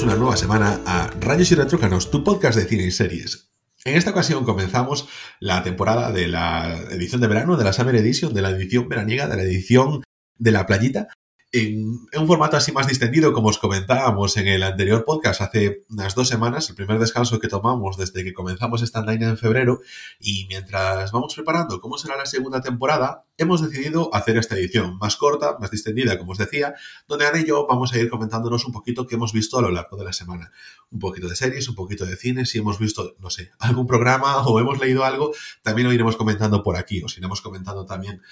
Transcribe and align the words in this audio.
Bienvenidos 0.00 0.18
una 0.18 0.24
nueva 0.24 0.36
semana 0.38 0.80
a 0.86 1.10
Rayos 1.20 1.52
y 1.52 1.54
Retrócanos, 1.56 2.10
tu 2.10 2.24
podcast 2.24 2.56
de 2.56 2.64
cine 2.64 2.84
y 2.84 2.90
series. 2.90 3.50
En 3.84 3.96
esta 3.96 4.12
ocasión 4.12 4.44
comenzamos 4.46 5.06
la 5.40 5.62
temporada 5.62 6.10
de 6.10 6.26
la 6.26 6.74
edición 6.90 7.20
de 7.20 7.26
verano, 7.26 7.58
de 7.58 7.64
la 7.64 7.74
Summer 7.74 7.94
Edition, 7.96 8.32
de 8.32 8.40
la 8.40 8.48
edición 8.48 8.88
veraniega, 8.88 9.28
de 9.28 9.36
la 9.36 9.42
edición 9.42 10.02
de 10.38 10.52
la 10.52 10.64
playita, 10.64 11.08
en, 11.52 12.06
un 12.16 12.26
formato 12.26 12.56
así 12.56 12.70
más 12.70 12.86
distendido, 12.86 13.32
como 13.32 13.48
os 13.48 13.58
comentábamos 13.58 14.36
en 14.36 14.46
el 14.46 14.62
anterior 14.62 15.04
podcast 15.04 15.40
hace 15.40 15.84
unas 15.90 16.14
dos 16.14 16.28
semanas, 16.28 16.68
el 16.68 16.76
primer 16.76 16.98
descanso 16.98 17.40
que 17.40 17.48
tomamos 17.48 17.96
desde 17.96 18.22
que 18.22 18.32
comenzamos 18.32 18.82
esta 18.82 19.02
line 19.02 19.26
en 19.26 19.36
febrero, 19.36 19.80
y 20.20 20.46
mientras 20.48 21.10
vamos 21.10 21.34
preparando 21.34 21.80
cómo 21.80 21.98
será 21.98 22.16
la 22.16 22.26
segunda 22.26 22.60
temporada, 22.60 23.24
hemos 23.36 23.62
decidido 23.62 24.14
hacer 24.14 24.36
esta 24.36 24.56
edición 24.56 24.96
más 24.98 25.16
corta, 25.16 25.56
más 25.58 25.70
distendida, 25.70 26.18
como 26.18 26.32
os 26.32 26.38
decía, 26.38 26.74
donde 27.08 27.26
Ana 27.26 27.40
y 27.40 27.46
yo 27.46 27.66
vamos 27.66 27.92
a 27.92 27.98
ir 27.98 28.08
comentándonos 28.08 28.64
un 28.64 28.72
poquito 28.72 29.06
qué 29.06 29.16
hemos 29.16 29.32
visto 29.32 29.58
a 29.58 29.62
lo 29.62 29.70
largo 29.70 29.96
de 29.96 30.04
la 30.04 30.12
semana. 30.12 30.52
Un 30.90 31.00
poquito 31.00 31.28
de 31.28 31.34
series, 31.34 31.68
un 31.68 31.74
poquito 31.74 32.06
de 32.06 32.16
cine, 32.16 32.46
si 32.46 32.58
hemos 32.58 32.78
visto, 32.78 33.16
no 33.18 33.30
sé, 33.30 33.50
algún 33.58 33.86
programa 33.86 34.38
o 34.46 34.60
hemos 34.60 34.78
leído 34.78 35.04
algo, 35.04 35.32
también 35.62 35.88
lo 35.88 35.94
iremos 35.94 36.16
comentando 36.16 36.62
por 36.62 36.76
aquí, 36.76 37.02
os 37.02 37.16
iremos 37.18 37.40
comentando 37.40 37.84
también 37.86 38.22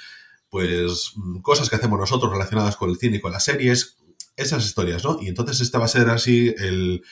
pues 0.50 1.12
mm, 1.16 1.40
cosas 1.40 1.68
que 1.68 1.76
hacemos 1.76 1.98
nosotros 1.98 2.32
relacionadas 2.32 2.76
con 2.76 2.90
el 2.90 2.96
cine 2.96 3.16
y 3.16 3.20
con 3.20 3.32
las 3.32 3.44
series, 3.44 3.98
esas 4.36 4.64
historias, 4.64 5.04
¿no? 5.04 5.18
Y 5.20 5.28
entonces 5.28 5.60
este 5.60 5.78
va 5.78 5.84
a 5.84 5.88
ser 5.88 6.08
así 6.08 6.54
el, 6.58 7.02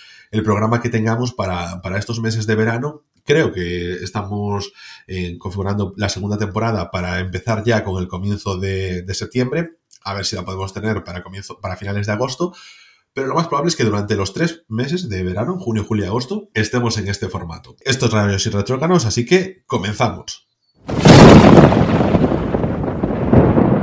programa 0.45 0.81
que 0.81 0.91
tengamos 0.91 1.33
para, 1.33 1.81
estos 1.99 2.21
meses 2.21 2.47
de 2.47 2.55
verano. 2.55 3.03
Creo 3.25 3.53
que 3.53 3.95
estamos 3.95 4.73
eh, 5.09 5.37
configurando 5.39 5.93
la 5.97 6.09
segunda 6.09 6.39
temporada 6.39 6.91
para 6.91 7.19
empezar 7.19 7.65
ya 7.65 7.83
con 7.83 8.01
el 8.01 8.07
comienzo 8.07 8.59
de, 8.59 9.05
septiembre, 9.15 9.79
a 10.03 10.15
ver 10.15 10.25
si 10.25 10.37
la 10.37 10.45
podemos 10.45 10.73
tener 10.73 11.03
para, 11.03 11.23
comienzo, 11.23 11.59
para 11.61 11.77
finales 11.77 12.07
de 12.07 12.13
agosto. 12.13 12.55
Pero 13.13 13.29
lo 13.29 13.35
más 13.35 13.49
probable 13.49 13.71
es 13.71 13.77
que 13.77 13.85
durante 13.85 14.15
los 14.15 14.35
tres 14.35 14.65
meses 14.69 15.09
de 15.09 15.25
verano, 15.25 15.59
junio, 15.59 15.85
julio 15.85 16.05
y 16.05 16.09
agosto, 16.09 16.51
estemos 16.55 16.99
en 16.99 17.09
este 17.09 17.29
formato. 17.29 17.75
Estos 17.81 18.13
radios 18.13 18.47
y 18.47 18.51
retrócanos, 18.51 19.07
así 19.07 19.25
que 19.25 19.65
comenzamos. 19.67 20.47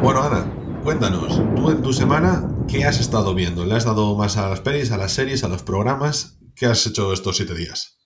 Bueno, 0.04 0.22
Ana, 0.22 0.44
cuéntanos, 0.84 1.38
tú 1.56 1.72
en 1.72 1.82
tu 1.82 1.94
semana, 1.94 2.44
¿qué 2.70 2.84
has 2.84 3.00
estado 3.00 3.34
viendo? 3.34 3.64
¿Le 3.64 3.76
has 3.76 3.86
dado 3.86 4.18
más 4.18 4.36
a 4.36 4.50
las 4.50 4.60
pelis, 4.60 4.92
a 4.92 4.98
las 4.98 5.14
series, 5.14 5.46
a 5.46 5.48
los 5.48 5.64
programas? 5.64 6.38
¿Qué 6.58 6.66
has 6.66 6.86
hecho 6.86 7.14
estos 7.14 7.38
siete 7.38 7.54
días? 7.56 7.98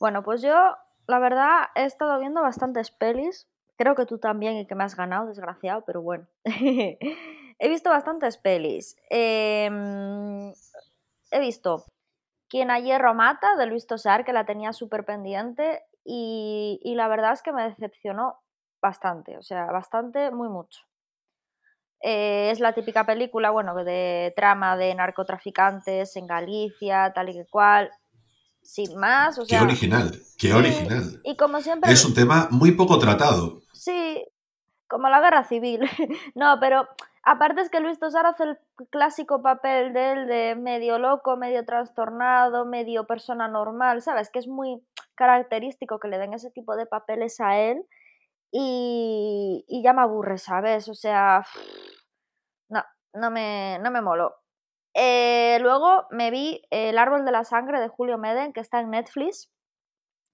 Bueno, 0.00 0.22
pues 0.22 0.40
yo, 0.40 0.54
la 1.06 1.18
verdad, 1.18 1.66
he 1.74 1.84
estado 1.84 2.18
viendo 2.18 2.40
bastantes 2.40 2.90
pelis. 2.90 3.50
Creo 3.76 3.94
que 3.94 4.06
tú 4.06 4.16
también 4.16 4.56
y 4.56 4.66
que 4.66 4.74
me 4.74 4.82
has 4.82 4.96
ganado, 4.96 5.26
desgraciado, 5.26 5.84
pero 5.84 6.00
bueno. 6.00 6.26
he 6.44 7.68
visto 7.68 7.90
bastantes 7.90 8.38
pelis. 8.38 8.96
Em, 9.10 10.54
he 11.32 11.40
visto 11.40 11.84
Quien 12.48 12.70
a 12.70 12.80
hierro 12.80 13.12
mata, 13.12 13.56
de 13.56 13.66
Luis 13.66 13.86
Tosar, 13.86 14.24
que 14.24 14.32
la 14.32 14.46
tenía 14.46 14.72
súper 14.72 15.04
pendiente. 15.04 15.82
Y, 16.02 16.80
y 16.82 16.94
la 16.94 17.08
verdad 17.08 17.34
es 17.34 17.42
que 17.42 17.52
me 17.52 17.64
decepcionó 17.64 18.40
bastante, 18.80 19.36
o 19.36 19.42
sea, 19.42 19.66
bastante, 19.66 20.30
muy 20.30 20.48
mucho. 20.48 20.80
Eh, 22.02 22.50
es 22.50 22.60
la 22.60 22.72
típica 22.72 23.04
película, 23.04 23.50
bueno, 23.50 23.74
de 23.74 24.32
trama 24.34 24.76
de 24.76 24.94
narcotraficantes 24.94 26.16
en 26.16 26.26
Galicia, 26.26 27.12
tal 27.14 27.28
y 27.28 27.34
que 27.34 27.46
cual. 27.50 27.90
Sin 28.62 28.98
más, 28.98 29.38
o 29.38 29.44
sea. 29.44 29.58
Qué 29.58 29.64
original, 29.64 30.12
qué 30.38 30.52
original. 30.52 31.20
Y 31.24 31.36
como 31.36 31.60
siempre. 31.60 31.90
Es 31.92 32.04
un 32.04 32.14
tema 32.14 32.48
muy 32.50 32.72
poco 32.72 32.98
tratado. 32.98 33.62
Sí, 33.72 34.24
como 34.86 35.08
la 35.08 35.20
guerra 35.20 35.44
civil. 35.44 35.80
no, 36.34 36.58
pero 36.60 36.86
aparte 37.22 37.62
es 37.62 37.70
que 37.70 37.80
Luis 37.80 37.98
Tosar 37.98 38.26
hace 38.26 38.44
el 38.44 38.58
clásico 38.90 39.42
papel 39.42 39.92
de 39.92 40.12
él 40.12 40.26
de 40.26 40.56
medio 40.56 40.98
loco, 40.98 41.36
medio 41.36 41.64
trastornado, 41.64 42.64
medio 42.64 43.06
persona 43.06 43.48
normal, 43.48 44.02
¿sabes? 44.02 44.30
Que 44.30 44.38
es 44.38 44.48
muy 44.48 44.82
característico 45.14 45.98
que 45.98 46.08
le 46.08 46.18
den 46.18 46.34
ese 46.34 46.50
tipo 46.50 46.76
de 46.76 46.86
papeles 46.86 47.40
a 47.40 47.58
él 47.58 47.84
y, 48.52 49.82
ya 49.82 49.92
me 49.92 50.02
aburre, 50.02 50.38
¿sabes? 50.38 50.88
O 50.88 50.94
sea, 50.94 51.44
no, 52.68 52.82
no 53.14 53.30
me, 53.30 53.78
no 53.80 53.90
me 53.90 54.02
moló. 54.02 54.36
Eh, 54.94 55.58
luego 55.60 56.06
me 56.10 56.30
vi 56.30 56.62
El 56.70 56.98
árbol 56.98 57.24
de 57.24 57.32
la 57.32 57.44
sangre 57.44 57.80
de 57.80 57.88
Julio 57.88 58.18
Meden, 58.18 58.52
que 58.52 58.60
está 58.60 58.80
en 58.80 58.90
Netflix. 58.90 59.50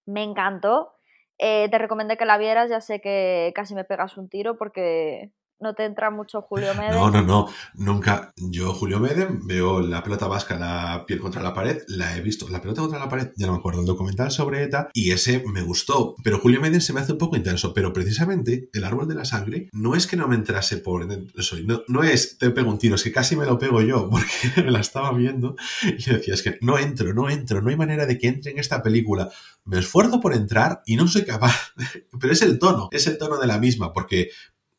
Me 0.06 0.22
encantó. 0.22 0.94
Eh, 1.38 1.68
te 1.70 1.78
recomendé 1.78 2.16
que 2.16 2.24
la 2.24 2.38
vieras, 2.38 2.70
ya 2.70 2.80
sé 2.80 3.00
que 3.00 3.52
casi 3.54 3.74
me 3.74 3.84
pegas 3.84 4.16
un 4.16 4.28
tiro 4.28 4.56
porque 4.56 5.32
no 5.60 5.74
te 5.74 5.84
entra 5.84 6.10
mucho 6.10 6.42
Julio 6.42 6.74
Meden. 6.74 6.86
No, 6.96 7.10
no, 7.10 7.22
no, 7.22 7.48
nunca. 7.74 8.32
Yo, 8.36 8.72
Julio 8.72 8.98
Meden, 9.00 9.46
veo 9.46 9.80
la 9.80 10.02
pelota 10.02 10.26
vasca, 10.26 10.58
la 10.58 11.04
piel 11.06 11.20
contra 11.20 11.42
la 11.42 11.52
pared, 11.52 11.82
la 11.88 12.16
he 12.16 12.20
visto. 12.20 12.48
La 12.48 12.60
pelota 12.60 12.80
contra 12.80 12.98
la 12.98 13.08
pared, 13.08 13.32
ya 13.36 13.46
no 13.46 13.52
me 13.52 13.58
acuerdo, 13.58 13.80
el 13.80 13.86
documental 13.86 14.30
sobre 14.30 14.62
ETA, 14.62 14.88
y 14.94 15.10
ese 15.10 15.44
me 15.46 15.62
gustó. 15.62 16.14
Pero 16.22 16.38
Julio 16.38 16.60
Meden 16.60 16.80
se 16.80 16.92
me 16.92 17.00
hace 17.00 17.12
un 17.12 17.18
poco 17.18 17.36
intenso. 17.36 17.74
Pero 17.74 17.92
precisamente, 17.92 18.70
el 18.72 18.84
árbol 18.84 19.08
de 19.08 19.14
la 19.14 19.24
sangre, 19.24 19.68
no 19.72 19.94
es 19.94 20.06
que 20.06 20.16
no 20.16 20.26
me 20.26 20.36
entrase 20.36 20.78
por 20.78 21.06
dentro, 21.06 21.42
no, 21.64 21.82
no 21.88 22.02
es 22.02 22.38
te 22.38 22.50
pego 22.50 22.70
un 22.70 22.78
tiro, 22.78 22.94
es 22.94 23.02
que 23.02 23.12
casi 23.12 23.36
me 23.36 23.46
lo 23.46 23.58
pego 23.58 23.82
yo, 23.82 24.08
porque 24.10 24.62
me 24.62 24.70
la 24.70 24.80
estaba 24.80 25.12
viendo 25.12 25.56
y 25.82 26.10
decía, 26.10 26.34
es 26.34 26.42
que 26.42 26.58
no 26.60 26.78
entro, 26.78 27.12
no 27.14 27.28
entro, 27.28 27.60
no 27.60 27.70
hay 27.70 27.76
manera 27.76 28.06
de 28.06 28.18
que 28.18 28.28
entre 28.28 28.52
en 28.52 28.58
esta 28.58 28.82
película. 28.82 29.30
Me 29.64 29.78
esfuerzo 29.78 30.20
por 30.20 30.32
entrar 30.32 30.82
y 30.86 30.96
no 30.96 31.08
soy 31.08 31.24
capaz. 31.24 31.72
Pero 32.20 32.32
es 32.32 32.42
el 32.42 32.58
tono, 32.58 32.88
es 32.92 33.06
el 33.06 33.18
tono 33.18 33.38
de 33.38 33.46
la 33.46 33.58
misma, 33.58 33.92
porque 33.92 34.30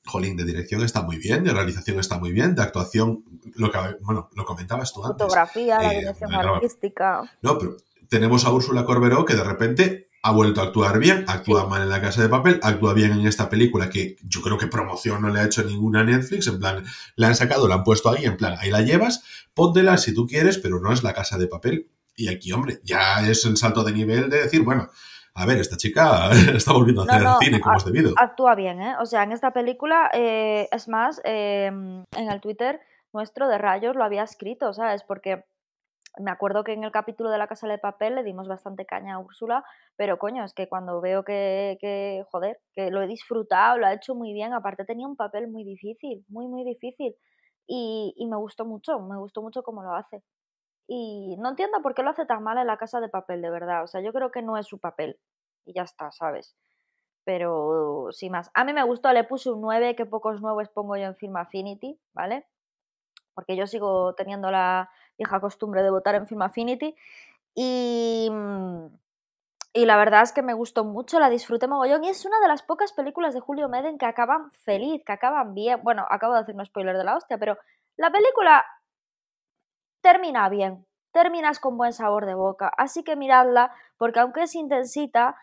jolín, 0.08 0.36
de 0.38 0.46
dirección 0.46 0.84
está 0.84 1.04
muy 1.04 1.18
bien, 1.18 1.44
de 1.44 1.54
realización 1.54 2.00
está 2.00 2.18
muy 2.18 2.32
bien, 2.32 2.56
de 2.56 2.64
actuación, 2.64 3.24
lo 3.56 3.72
que, 3.72 3.78
bueno, 4.02 4.30
lo 4.34 4.46
comentabas 4.46 4.94
tú 4.94 5.06
antes. 5.06 5.22
Fotografía, 5.24 5.80
la 5.82 5.94
eh, 5.94 6.00
dirección 6.00 6.34
artística. 6.34 7.22
No, 7.42 7.58
pero 7.58 7.78
tenemos 8.10 8.46
a 8.46 8.52
Úrsula 8.52 8.86
Corberó 8.86 9.26
que 9.26 9.36
de 9.36 9.44
repente 9.44 10.08
ha 10.24 10.32
vuelto 10.32 10.62
a 10.62 10.66
actuar 10.66 11.00
bien, 11.00 11.26
actúa 11.28 11.68
mal 11.68 11.84
en 11.84 11.90
La 11.90 12.02
Casa 12.02 12.22
de 12.22 12.30
Papel, 12.30 12.60
actúa 12.64 12.94
bien 12.94 13.12
en 13.12 13.26
esta 13.28 13.50
película 13.50 13.90
que 13.90 14.18
yo 14.24 14.42
creo 14.42 14.58
que 14.58 14.68
promoción 14.68 15.22
no 15.22 15.30
le 15.30 15.40
ha 15.40 15.46
hecho 15.46 15.64
ninguna 15.64 16.04
Netflix, 16.04 16.48
en 16.48 16.60
plan, 16.60 16.84
la 17.16 17.28
han 17.28 17.36
sacado, 17.36 17.68
la 17.68 17.76
han 17.76 17.84
puesto 17.84 18.10
ahí, 18.10 18.26
en 18.26 18.36
plan, 18.36 18.56
ahí 18.60 18.70
la 18.70 18.82
llevas, 18.82 19.24
póntela 19.54 19.98
si 19.98 20.14
tú 20.14 20.28
quieres, 20.28 20.58
pero 20.58 20.80
no 20.80 20.92
es 20.92 21.04
La 21.04 21.14
Casa 21.14 21.38
de 21.38 21.48
Papel. 21.48 21.90
Y 22.16 22.30
aquí, 22.30 22.52
hombre, 22.52 22.82
ya 22.84 23.30
es 23.30 23.46
el 23.46 23.58
salto 23.58 23.84
de 23.84 23.92
nivel 23.92 24.30
de 24.30 24.42
decir, 24.42 24.64
bueno, 24.64 24.90
a 25.38 25.46
ver, 25.46 25.60
esta 25.60 25.78
chica 25.78 26.32
está 26.56 26.74
volviendo 26.74 27.04
a 27.04 27.06
hacer 27.06 27.28
cine 27.40 27.62
como 27.62 27.78
es 27.78 27.86
debido. 27.86 28.14
Actúa 28.18 28.56
bien, 28.56 28.82
¿eh? 28.82 28.96
O 29.00 29.06
sea, 29.06 29.22
en 29.22 29.32
esta 29.32 29.52
película, 29.52 30.10
eh, 30.12 30.68
es 30.72 30.88
más, 30.88 31.22
em, 31.24 32.04
en 32.16 32.32
el 32.32 32.42
Twitter 32.42 32.82
nuestro 33.14 33.48
de 33.48 33.60
Rayos 33.60 33.96
lo 33.96 34.04
había 34.04 34.24
escrito, 34.24 34.74
¿sabes? 34.74 35.04
Porque 35.04 35.46
me 36.18 36.32
acuerdo 36.32 36.64
que 36.64 36.74
en 36.74 36.84
el 36.84 36.92
capítulo 36.92 37.30
de 37.30 37.38
la 37.38 37.48
Casa 37.48 37.68
de 37.68 37.78
Papel 37.78 38.16
le 38.16 38.24
dimos 38.24 38.48
bastante 38.48 38.88
caña 38.88 39.16
a 39.16 39.20
Úrsula, 39.20 39.64
pero 39.96 40.18
coño, 40.18 40.44
es 40.44 40.54
que 40.56 40.68
cuando 40.68 41.00
veo 41.02 41.24
que, 41.24 41.78
que, 41.80 42.24
joder, 42.32 42.60
que 42.74 42.90
lo 42.90 43.04
he 43.04 43.08
disfrutado, 43.08 43.78
lo 43.78 43.86
ha 43.86 43.94
hecho 43.94 44.16
muy 44.16 44.34
bien, 44.34 44.54
aparte 44.54 44.86
tenía 44.86 45.08
un 45.08 45.16
papel 45.16 45.48
muy 45.48 45.64
difícil, 45.64 46.26
muy, 46.30 46.48
muy 46.48 46.64
difícil, 46.64 47.16
y, 47.68 48.16
y 48.18 48.26
me 48.26 48.38
gustó 48.38 48.66
mucho, 48.66 49.00
me 49.00 49.18
gustó 49.18 49.44
mucho 49.44 49.62
cómo 49.62 49.84
lo 49.84 49.94
hace. 49.94 50.24
Y 50.88 51.36
no 51.38 51.50
entiendo 51.50 51.82
por 51.82 51.94
qué 51.94 52.02
lo 52.02 52.12
hace 52.12 52.26
tan 52.26 52.44
mal 52.44 52.58
en 52.58 52.68
la 52.68 52.78
casa 52.78 53.02
de 53.02 53.10
papel, 53.10 53.42
de 53.42 53.50
verdad. 53.50 53.84
O 53.84 53.88
sea, 53.88 54.02
yo 54.02 54.14
creo 54.14 54.32
que 54.32 54.42
no 54.42 54.58
es 54.58 54.66
su 54.66 54.80
papel. 54.80 55.20
Y 55.66 55.74
ya 55.74 55.84
está, 55.84 56.12
¿sabes? 56.12 56.56
Pero 57.26 58.08
sin 58.12 58.32
más. 58.32 58.50
A 58.54 58.64
mí 58.64 58.74
me 58.74 58.84
gustó, 58.84 59.12
le 59.12 59.26
puse 59.26 59.52
un 59.52 59.62
9, 59.62 59.96
que 59.96 60.06
pocos 60.06 60.42
nuevos 60.42 60.70
pongo 60.70 60.96
yo 60.96 61.04
en 61.04 61.16
Film 61.18 61.36
Affinity, 61.36 62.00
¿vale? 62.14 62.48
Porque 63.34 63.58
yo 63.58 63.68
sigo 63.68 64.16
teniendo 64.16 64.50
la 64.50 64.90
vieja 65.18 65.42
costumbre 65.42 65.84
de 65.84 65.90
votar 65.90 66.16
en 66.16 66.28
Film 66.28 66.42
Affinity. 66.44 66.96
Y, 67.54 68.30
mm, 68.32 68.88
y 69.74 69.86
la 69.86 69.98
verdad 69.98 70.24
es 70.24 70.32
que 70.32 70.42
me 70.42 70.54
gustó 70.54 70.86
mucho, 70.86 71.20
la 71.20 71.30
disfruté 71.30 71.68
mogollón. 71.68 72.04
Y 72.06 72.10
es 72.10 72.26
una 72.26 72.40
de 72.40 72.48
las 72.48 72.64
pocas 72.64 72.94
películas 72.94 73.34
de 73.34 73.42
Julio 73.42 73.68
Meden 73.68 73.98
que 73.98 74.06
acaban 74.06 74.52
feliz, 74.54 75.04
que 75.06 75.12
acaban 75.12 75.54
bien. 75.54 75.82
Bueno, 75.84 76.06
acabo 76.10 76.34
de 76.34 76.40
hacer 76.40 76.56
un 76.56 76.66
spoiler 76.66 76.98
de 76.98 77.04
la 77.04 77.18
hostia, 77.18 77.38
pero 77.38 77.58
la 77.98 78.10
película 78.12 78.66
termina 80.08 80.48
bien, 80.48 80.86
terminas 81.12 81.60
con 81.60 81.78
buen 81.78 81.92
sabor 81.92 82.26
de 82.26 82.34
boca. 82.34 82.72
Así 82.78 83.04
que 83.04 83.18
miradla, 83.18 83.74
porque 83.98 84.22
aunque 84.22 84.44
es 84.44 84.56
intensita, 84.56 85.36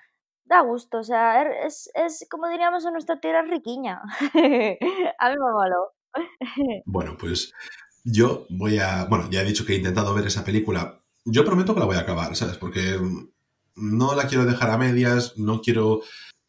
da 0.44 0.62
gusto. 0.62 0.98
O 0.98 1.02
sea, 1.02 1.42
er, 1.42 1.48
es, 1.66 1.90
es 1.94 2.26
como 2.30 2.48
diríamos 2.48 2.86
en 2.86 2.92
nuestra 2.92 3.20
tierra, 3.20 3.42
riquiña. 3.42 4.00
a 5.18 5.28
mí 5.28 5.34
me 5.34 5.52
moló. 5.52 5.92
bueno, 6.86 7.16
pues 7.18 7.52
yo 8.04 8.46
voy 8.48 8.78
a. 8.78 9.04
Bueno, 9.04 9.28
ya 9.30 9.42
he 9.42 9.44
dicho 9.44 9.66
que 9.66 9.74
he 9.74 9.76
intentado 9.76 10.14
ver 10.14 10.26
esa 10.26 10.44
película. 10.44 11.02
Yo 11.26 11.44
prometo 11.44 11.74
que 11.74 11.80
la 11.80 11.86
voy 11.86 11.96
a 11.96 12.00
acabar, 12.00 12.34
¿sabes? 12.34 12.56
Porque 12.56 12.98
no 13.76 14.14
la 14.14 14.26
quiero 14.28 14.46
dejar 14.46 14.70
a 14.70 14.78
medias, 14.78 15.36
no 15.36 15.60
quiero 15.60 16.00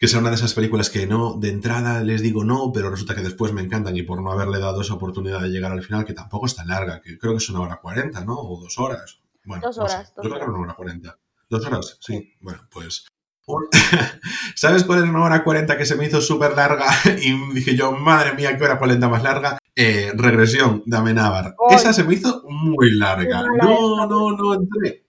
que 0.05 0.09
sea 0.09 0.19
una 0.19 0.29
de 0.29 0.35
esas 0.35 0.53
películas 0.53 0.91
que 0.91 1.07
no, 1.07 1.33
de 1.33 1.49
entrada 1.49 2.03
les 2.03 2.21
digo 2.21 2.43
no, 2.43 2.71
pero 2.71 2.91
resulta 2.91 3.15
que 3.15 3.23
después 3.23 3.53
me 3.53 3.63
encantan 3.63 3.97
y 3.97 4.03
por 4.03 4.21
no 4.21 4.31
haberle 4.31 4.59
dado 4.59 4.81
esa 4.81 4.93
oportunidad 4.93 5.41
de 5.41 5.49
llegar 5.49 5.71
al 5.71 5.81
final, 5.81 6.05
que 6.05 6.13
tampoco 6.13 6.45
es 6.45 6.55
tan 6.55 6.67
larga, 6.67 7.01
que 7.01 7.17
creo 7.17 7.33
que 7.33 7.39
es 7.39 7.49
una 7.49 7.61
hora 7.61 7.79
cuarenta, 7.81 8.23
¿no? 8.23 8.35
O 8.35 8.61
dos 8.61 8.77
horas. 8.77 9.17
Bueno, 9.43 9.63
dos 9.65 9.79
horas. 9.79 10.13
Yo 10.15 10.21
creo 10.21 10.35
que 10.35 10.43
era 10.43 10.51
una 10.51 10.59
hora 10.61 10.75
cuarenta. 10.75 11.17
Dos 11.49 11.65
horas, 11.65 11.97
sí. 12.01 12.35
Bueno, 12.39 12.67
pues... 12.71 13.07
¿Sabes 14.55 14.83
cuál 14.83 15.03
es 15.03 15.09
una 15.09 15.23
hora 15.23 15.43
cuarenta 15.43 15.75
que 15.75 15.87
se 15.87 15.95
me 15.95 16.05
hizo 16.05 16.21
súper 16.21 16.55
larga? 16.55 16.85
Y 17.23 17.53
dije 17.55 17.75
yo, 17.75 17.91
madre 17.91 18.33
mía, 18.35 18.55
qué 18.59 18.63
hora 18.63 18.77
cuarenta 18.77 19.09
más 19.09 19.23
larga. 19.23 19.57
eh, 19.75 20.11
regresión 20.15 20.83
de 20.85 20.97
Amenábar. 20.97 21.55
Esa 21.71 21.93
se 21.93 22.03
me 22.03 22.13
hizo 22.13 22.43
muy 22.47 22.91
larga. 22.95 23.43
No, 23.59 24.05
no, 24.05 24.37
no 24.37 24.53
entré. 24.53 25.04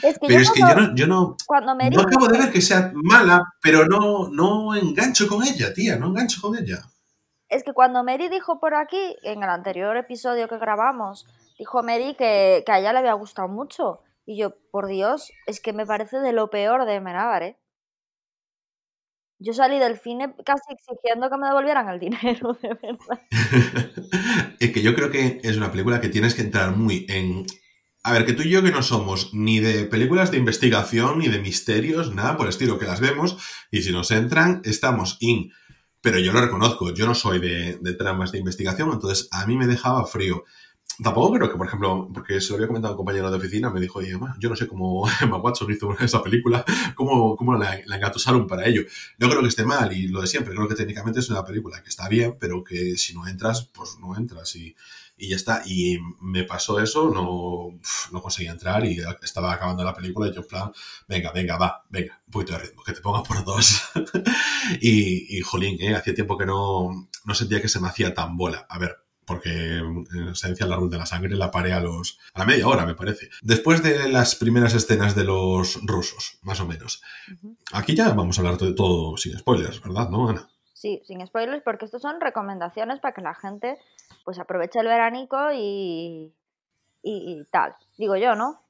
Pero 0.00 0.40
es 0.40 0.50
que 0.50 0.60
yo 0.60 0.74
no, 0.74 0.94
yo 0.94 1.06
no, 1.06 1.36
no 1.90 2.00
acabo 2.00 2.28
de 2.28 2.38
ver 2.38 2.52
que 2.52 2.60
sea 2.60 2.92
mala, 2.94 3.42
pero 3.62 3.86
no, 3.86 4.28
no 4.28 4.74
engancho 4.74 5.28
con 5.28 5.42
ella, 5.42 5.72
tía, 5.72 5.96
no 5.96 6.08
engancho 6.08 6.40
con 6.40 6.56
ella. 6.56 6.82
Es 7.48 7.62
que 7.62 7.72
cuando 7.72 8.02
Mary 8.02 8.28
dijo 8.28 8.58
por 8.58 8.74
aquí, 8.74 9.16
en 9.22 9.42
el 9.42 9.48
anterior 9.48 9.96
episodio 9.96 10.48
que 10.48 10.58
grabamos, 10.58 11.26
dijo 11.58 11.82
Mary 11.82 12.14
que, 12.16 12.64
a 12.66 12.78
ella 12.78 12.92
le 12.92 12.98
había 12.98 13.12
gustado 13.14 13.48
mucho. 13.48 14.00
Y 14.24 14.36
yo, 14.36 14.56
por 14.72 14.88
Dios, 14.88 15.30
es 15.46 15.60
que 15.60 15.72
me 15.72 15.86
parece 15.86 16.18
de 16.18 16.32
lo 16.32 16.50
peor 16.50 16.84
de 16.84 16.96
Amenábar, 16.96 17.42
¿eh? 17.44 17.58
Yo 19.38 19.52
salí 19.52 19.78
del 19.78 19.98
cine 19.98 20.34
casi 20.44 20.72
exigiendo 20.72 21.28
que 21.28 21.36
me 21.36 21.46
devolvieran 21.46 21.88
el 21.88 22.00
dinero, 22.00 22.54
de 22.62 22.68
verdad. 22.74 23.20
es 24.60 24.72
que 24.72 24.82
yo 24.82 24.94
creo 24.94 25.10
que 25.10 25.40
es 25.42 25.56
una 25.56 25.70
película 25.70 26.00
que 26.00 26.08
tienes 26.08 26.34
que 26.34 26.42
entrar 26.42 26.74
muy 26.74 27.06
en... 27.08 27.46
A 28.06 28.12
ver, 28.12 28.24
que 28.24 28.34
tú 28.34 28.44
y 28.44 28.50
yo 28.50 28.62
que 28.62 28.70
no 28.70 28.84
somos 28.84 29.34
ni 29.34 29.58
de 29.58 29.84
películas 29.84 30.30
de 30.30 30.36
investigación, 30.36 31.18
ni 31.18 31.26
de 31.26 31.40
misterios, 31.40 32.14
nada 32.14 32.36
por 32.36 32.46
el 32.46 32.50
estilo 32.50 32.78
que 32.78 32.86
las 32.86 33.00
vemos, 33.00 33.36
y 33.72 33.82
si 33.82 33.90
nos 33.90 34.12
entran, 34.12 34.60
estamos 34.62 35.16
in. 35.18 35.50
Pero 36.02 36.20
yo 36.20 36.32
lo 36.32 36.40
reconozco, 36.40 36.94
yo 36.94 37.04
no 37.04 37.16
soy 37.16 37.40
de, 37.40 37.78
de 37.80 37.94
tramas 37.94 38.30
de 38.30 38.38
investigación, 38.38 38.92
entonces 38.92 39.26
a 39.32 39.44
mí 39.44 39.56
me 39.56 39.66
dejaba 39.66 40.06
frío. 40.06 40.44
Tampoco 41.02 41.34
creo 41.34 41.50
que, 41.50 41.58
por 41.58 41.66
ejemplo, 41.66 42.08
porque 42.14 42.40
se 42.40 42.50
lo 42.50 42.54
había 42.54 42.68
comentado 42.68 42.94
un 42.94 42.96
compañero 42.96 43.28
de 43.28 43.38
oficina, 43.38 43.70
me 43.70 43.80
dijo, 43.80 43.98
oye, 43.98 44.16
yo 44.38 44.48
no 44.48 44.54
sé 44.54 44.68
cómo 44.68 45.04
Emma 45.20 45.38
Watson 45.38 45.72
hizo 45.72 45.90
esa 45.98 46.22
película, 46.22 46.64
cómo, 46.94 47.34
cómo 47.34 47.56
la, 47.56 47.80
la 47.86 47.96
engatusaron 47.96 48.46
para 48.46 48.66
ello. 48.66 48.82
No 49.18 49.28
creo 49.28 49.42
que 49.42 49.48
esté 49.48 49.64
mal 49.64 49.92
y 49.92 50.06
lo 50.06 50.20
de 50.20 50.28
siempre, 50.28 50.54
creo 50.54 50.68
que 50.68 50.76
técnicamente 50.76 51.18
es 51.18 51.28
una 51.28 51.44
película 51.44 51.82
que 51.82 51.88
está 51.88 52.08
bien, 52.08 52.36
pero 52.38 52.62
que 52.62 52.96
si 52.96 53.14
no 53.14 53.26
entras, 53.26 53.68
pues 53.74 53.98
no 54.00 54.16
entras 54.16 54.54
y, 54.54 54.76
y 55.16 55.28
ya 55.28 55.36
está. 55.36 55.62
Y 55.66 55.98
me 56.20 56.44
pasó 56.44 56.80
eso, 56.80 57.10
no, 57.10 57.78
no 58.12 58.22
conseguí 58.22 58.48
entrar 58.48 58.84
y 58.84 59.00
estaba 59.22 59.52
acabando 59.52 59.84
la 59.84 59.94
película 59.94 60.28
y 60.28 60.32
yo 60.32 60.40
en 60.40 60.46
plan, 60.46 60.72
venga, 61.08 61.32
venga, 61.32 61.56
va, 61.56 61.84
venga, 61.88 62.20
un 62.26 62.30
poquito 62.30 62.52
de 62.52 62.58
ritmo, 62.58 62.82
que 62.82 62.92
te 62.92 63.00
ponga 63.00 63.22
por 63.22 63.44
dos. 63.44 63.82
y, 64.80 65.38
y, 65.38 65.40
jolín, 65.40 65.76
¿eh? 65.80 65.94
hacía 65.94 66.14
tiempo 66.14 66.36
que 66.36 66.46
no, 66.46 67.08
no 67.24 67.34
sentía 67.34 67.60
que 67.60 67.68
se 67.68 67.80
me 67.80 67.88
hacía 67.88 68.14
tan 68.14 68.36
bola. 68.36 68.66
A 68.68 68.78
ver, 68.78 68.96
porque 69.26 69.50
en 69.50 70.28
esencia 70.30 70.66
la 70.66 70.76
rul 70.76 70.88
de 70.88 70.98
la 70.98 71.04
sangre 71.04 71.36
la 71.36 71.50
paré 71.50 71.72
a 71.72 71.80
los 71.80 72.18
a 72.32 72.38
la 72.38 72.46
media 72.46 72.68
hora, 72.68 72.86
me 72.86 72.94
parece. 72.94 73.28
Después 73.42 73.82
de 73.82 74.08
las 74.08 74.36
primeras 74.36 74.72
escenas 74.74 75.14
de 75.16 75.24
los 75.24 75.80
rusos, 75.84 76.38
más 76.42 76.60
o 76.60 76.66
menos. 76.66 77.02
Aquí 77.72 77.94
ya 77.94 78.10
vamos 78.12 78.38
a 78.38 78.42
hablar 78.42 78.56
de 78.56 78.72
todo 78.72 79.16
sin 79.16 79.36
spoilers, 79.36 79.82
¿verdad, 79.82 80.08
no, 80.08 80.28
Ana? 80.28 80.48
Sí, 80.72 81.02
sin 81.04 81.26
spoilers, 81.26 81.62
porque 81.64 81.86
estos 81.86 82.02
son 82.02 82.20
recomendaciones 82.20 83.00
para 83.00 83.14
que 83.14 83.22
la 83.22 83.34
gente 83.34 83.78
pues 84.24 84.38
aproveche 84.38 84.80
el 84.80 84.86
veranico 84.86 85.52
y, 85.54 86.34
y 87.02 87.44
tal. 87.50 87.74
Digo 87.96 88.16
yo, 88.16 88.34
¿no? 88.34 88.66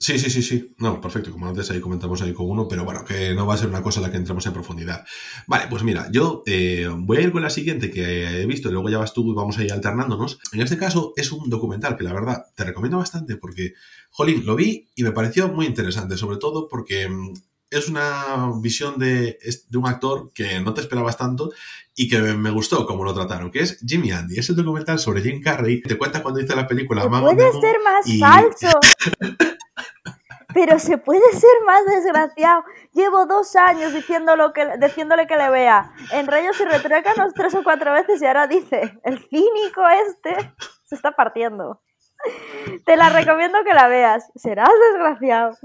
Sí, 0.00 0.16
sí, 0.18 0.30
sí, 0.30 0.42
sí. 0.42 0.74
No, 0.78 1.00
perfecto. 1.00 1.32
Como 1.32 1.48
antes 1.48 1.70
ahí 1.70 1.80
comentamos 1.80 2.22
ahí 2.22 2.32
con 2.32 2.48
uno, 2.48 2.68
pero 2.68 2.84
bueno, 2.84 3.04
que 3.04 3.34
no 3.34 3.46
va 3.46 3.54
a 3.54 3.56
ser 3.56 3.68
una 3.68 3.82
cosa 3.82 3.98
en 3.98 4.06
la 4.06 4.10
que 4.12 4.16
entremos 4.16 4.46
en 4.46 4.52
profundidad. 4.52 5.04
Vale, 5.48 5.66
pues 5.68 5.82
mira, 5.82 6.08
yo 6.12 6.44
eh, 6.46 6.88
voy 6.96 7.16
a 7.18 7.20
ir 7.22 7.32
con 7.32 7.42
la 7.42 7.50
siguiente 7.50 7.90
que 7.90 8.42
he 8.42 8.46
visto 8.46 8.68
y 8.68 8.72
luego 8.72 8.88
ya 8.90 8.98
vas 8.98 9.12
tú 9.12 9.28
y 9.28 9.34
vamos 9.34 9.58
a 9.58 9.62
alternándonos. 9.62 10.38
En 10.52 10.60
este 10.60 10.78
caso 10.78 11.12
es 11.16 11.32
un 11.32 11.50
documental 11.50 11.96
que 11.96 12.04
la 12.04 12.12
verdad 12.12 12.44
te 12.54 12.64
recomiendo 12.64 12.98
bastante 12.98 13.36
porque, 13.36 13.72
jolín, 14.10 14.46
lo 14.46 14.54
vi 14.54 14.88
y 14.94 15.02
me 15.02 15.10
pareció 15.10 15.48
muy 15.48 15.66
interesante, 15.66 16.16
sobre 16.16 16.36
todo 16.36 16.68
porque 16.68 17.08
mm, 17.08 17.32
es 17.70 17.88
una 17.88 18.50
visión 18.60 18.98
de, 18.98 19.38
de, 19.68 19.78
un 19.78 19.86
actor 19.86 20.32
que 20.32 20.60
no 20.60 20.72
te 20.74 20.80
esperabas 20.80 21.16
tanto 21.16 21.50
y 21.94 22.08
que 22.08 22.18
me 22.18 22.50
gustó 22.50 22.86
como 22.86 23.04
lo 23.04 23.12
trataron, 23.12 23.50
que 23.50 23.60
es 23.60 23.78
Jimmy 23.86 24.12
Andy. 24.12 24.38
Es 24.38 24.48
el 24.48 24.56
documental 24.56 24.98
sobre 24.98 25.20
Jim 25.20 25.42
Carrey. 25.42 25.82
Te 25.82 25.98
cuenta 25.98 26.22
cuando 26.22 26.40
hizo 26.40 26.54
la 26.54 26.66
película 26.66 27.08
Puede 27.08 27.52
ser 27.60 27.76
más 27.82 28.06
falso. 28.20 28.78
Pero 30.54 30.78
se 30.78 30.96
puede 30.96 31.30
ser 31.32 31.50
más 31.66 31.84
desgraciado. 31.86 32.64
Llevo 32.94 33.26
dos 33.26 33.54
años 33.54 33.92
diciéndolo 33.92 34.52
que, 34.52 34.66
diciéndole 34.80 35.26
que 35.26 35.36
le 35.36 35.50
vea. 35.50 35.92
En 36.12 36.26
Rayos 36.26 36.58
y 36.60 36.64
Retrócanos 36.64 37.34
tres 37.34 37.54
o 37.54 37.62
cuatro 37.62 37.92
veces 37.92 38.22
y 38.22 38.26
ahora 38.26 38.46
dice, 38.46 38.98
el 39.04 39.18
cínico 39.28 39.82
este 40.06 40.54
se 40.84 40.94
está 40.94 41.12
partiendo. 41.12 41.82
Te 42.84 42.96
la 42.96 43.10
recomiendo 43.10 43.58
que 43.64 43.74
la 43.74 43.88
veas. 43.88 44.30
Serás 44.36 44.70
desgraciado. 44.92 45.56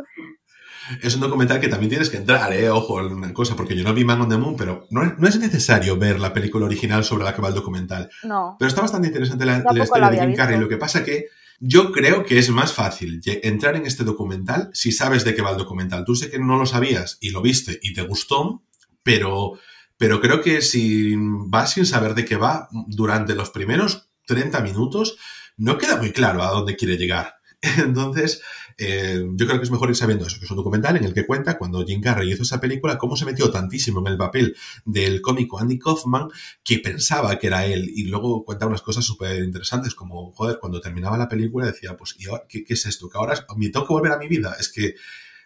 Es 1.01 1.15
un 1.15 1.21
documental 1.21 1.59
que 1.59 1.67
también 1.67 1.89
tienes 1.89 2.09
que 2.09 2.17
entrar, 2.17 2.51
¿eh? 2.53 2.69
Ojo, 2.69 2.95
una 2.95 3.33
cosa, 3.33 3.55
porque 3.55 3.75
yo 3.75 3.83
no 3.83 3.93
vi 3.93 4.03
Man 4.03 4.21
on 4.21 4.29
the 4.29 4.37
Moon, 4.37 4.55
pero 4.57 4.87
no, 4.89 5.03
es 5.27 5.39
necesario 5.39 5.97
ver 5.97 6.19
la 6.19 6.33
película 6.33 6.65
original 6.65 7.03
sobre 7.03 7.23
la 7.23 7.33
que 7.33 7.41
va 7.41 7.49
el 7.49 7.53
documental. 7.53 8.09
No. 8.23 8.55
Pero 8.59 8.69
está 8.69 8.81
bastante 8.81 9.07
interesante 9.07 9.45
la, 9.45 9.63
la 9.71 9.83
historia 9.83 10.09
de 10.09 10.19
Jim 10.19 10.35
Carrey. 10.35 10.59
Lo 10.59 10.67
que 10.67 10.77
pasa 10.77 11.03
que 11.03 11.27
yo 11.59 11.91
creo 11.91 12.25
que 12.25 12.39
es 12.39 12.49
más 12.49 12.73
fácil 12.73 13.21
entrar 13.25 13.75
en 13.75 13.85
este 13.85 14.03
documental 14.03 14.69
si 14.73 14.91
sabes 14.91 15.23
de 15.23 15.33
qué 15.33 15.41
va 15.41 15.51
el 15.51 15.57
documental. 15.57 16.03
Tú 16.03 16.15
sé 16.15 16.29
que 16.29 16.39
no 16.39 16.57
lo 16.57 16.65
sabías 16.65 17.17
y 17.21 17.29
lo 17.29 17.41
viste 17.41 17.79
y 17.81 17.93
te 17.93 18.01
gustó, 18.01 18.63
pero, 19.01 19.53
pero 19.97 20.19
creo 20.19 20.41
que 20.41 20.61
si 20.61 21.15
vas 21.17 21.71
sin 21.71 21.85
saber 21.85 22.15
de 22.15 22.25
qué 22.25 22.35
va, 22.35 22.67
durante 22.87 23.35
los 23.35 23.49
primeros 23.49 24.09
30 24.27 24.59
minutos, 24.59 25.17
no 25.55 25.77
queda 25.77 25.97
muy 25.97 26.11
claro 26.11 26.43
a 26.43 26.49
dónde 26.49 26.75
quiere 26.75 26.97
llegar. 26.97 27.35
Entonces, 27.77 28.41
eh, 28.77 29.25
yo 29.33 29.45
creo 29.45 29.59
que 29.59 29.63
es 29.63 29.71
mejor 29.71 29.89
ir 29.89 29.95
sabiendo 29.95 30.25
eso, 30.25 30.39
que 30.39 30.45
es 30.45 30.51
un 30.51 30.57
documental 30.57 30.97
en 30.97 31.03
el 31.03 31.13
que 31.13 31.25
cuenta 31.25 31.57
cuando 31.57 31.85
Jim 31.85 32.01
Carrey 32.01 32.31
hizo 32.31 32.43
esa 32.43 32.59
película, 32.59 32.97
cómo 32.97 33.15
se 33.15 33.25
metió 33.25 33.51
tantísimo 33.51 33.99
en 33.99 34.07
el 34.07 34.17
papel 34.17 34.55
del 34.85 35.21
cómico 35.21 35.59
Andy 35.59 35.79
Kaufman 35.79 36.29
que 36.63 36.79
pensaba 36.79 37.37
que 37.37 37.47
era 37.47 37.65
él. 37.65 37.91
Y 37.93 38.05
luego 38.05 38.43
cuenta 38.45 38.67
unas 38.67 38.81
cosas 38.81 39.05
súper 39.05 39.43
interesantes, 39.43 39.95
como, 39.95 40.31
joder, 40.31 40.59
cuando 40.59 40.81
terminaba 40.81 41.17
la 41.17 41.29
película 41.29 41.65
decía, 41.65 41.95
pues, 41.97 42.15
¿y 42.19 42.25
qué, 42.63 42.73
es 42.73 42.85
esto? 42.85 43.09
Que 43.09 43.17
ahora 43.17 43.45
me 43.55 43.69
tengo 43.69 43.85
que 43.85 43.93
volver 43.93 44.11
a 44.11 44.17
mi 44.17 44.27
vida. 44.27 44.55
Es 44.59 44.69
que 44.69 44.95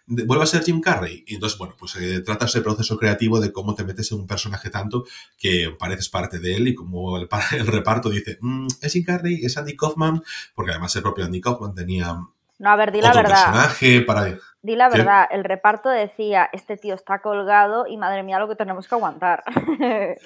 vuelvo 0.06 0.42
a 0.42 0.46
ser 0.46 0.64
Jim 0.64 0.80
Carrey. 0.80 1.24
Y 1.26 1.34
entonces, 1.34 1.58
bueno, 1.58 1.76
pues 1.78 1.96
eh, 1.96 2.20
trata 2.20 2.46
ese 2.46 2.62
proceso 2.62 2.96
creativo 2.96 3.40
de 3.40 3.52
cómo 3.52 3.74
te 3.74 3.84
metes 3.84 4.10
en 4.12 4.20
un 4.20 4.26
personaje 4.26 4.70
tanto 4.70 5.04
que 5.36 5.74
pareces 5.78 6.08
parte 6.08 6.38
de 6.38 6.56
él 6.56 6.68
y 6.68 6.74
como 6.74 7.18
el, 7.18 7.28
el 7.52 7.66
reparto 7.66 8.10
dice, 8.10 8.38
mm, 8.40 8.66
es 8.80 8.92
Jim 8.92 9.04
Carrey, 9.04 9.44
es 9.44 9.56
Andy 9.56 9.76
Kaufman, 9.76 10.22
porque 10.54 10.72
además 10.72 10.94
el 10.96 11.02
propio 11.02 11.24
Andy 11.24 11.40
Kaufman 11.40 11.74
tenía 11.74 12.16
no, 12.58 12.70
a 12.70 12.76
ver, 12.76 12.92
di 12.92 13.00
la 13.00 13.12
verdad. 13.12 13.70
para... 14.06 14.38
Di 14.60 14.74
la 14.74 14.88
verdad, 14.88 15.26
el 15.30 15.44
reparto 15.44 15.88
decía, 15.88 16.50
este 16.52 16.76
tío 16.76 16.94
está 16.96 17.20
colgado 17.20 17.86
y 17.86 17.96
madre 17.96 18.24
mía 18.24 18.40
lo 18.40 18.48
que 18.48 18.56
tenemos 18.56 18.88
que 18.88 18.94
aguantar. 18.96 19.44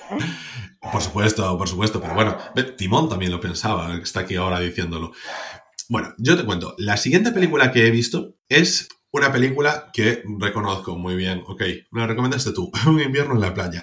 por 0.92 1.02
supuesto, 1.02 1.58
por 1.58 1.68
supuesto, 1.68 2.00
pero 2.00 2.14
bueno, 2.14 2.38
Timón 2.76 3.10
también 3.10 3.30
lo 3.30 3.40
pensaba, 3.40 3.94
está 3.96 4.20
aquí 4.20 4.36
ahora 4.36 4.58
diciéndolo. 4.58 5.12
Bueno, 5.90 6.14
yo 6.16 6.36
te 6.36 6.46
cuento, 6.46 6.74
la 6.78 6.96
siguiente 6.96 7.32
película 7.32 7.70
que 7.70 7.86
he 7.86 7.90
visto 7.90 8.36
es 8.48 8.88
una 9.10 9.30
película 9.30 9.90
que 9.92 10.22
reconozco 10.38 10.96
muy 10.96 11.14
bien, 11.14 11.42
ok, 11.46 11.62
me 11.90 12.00
la 12.00 12.06
recomendaste 12.06 12.52
tú, 12.52 12.72
Un 12.86 13.00
invierno 13.00 13.34
en 13.34 13.42
la 13.42 13.52
playa. 13.52 13.82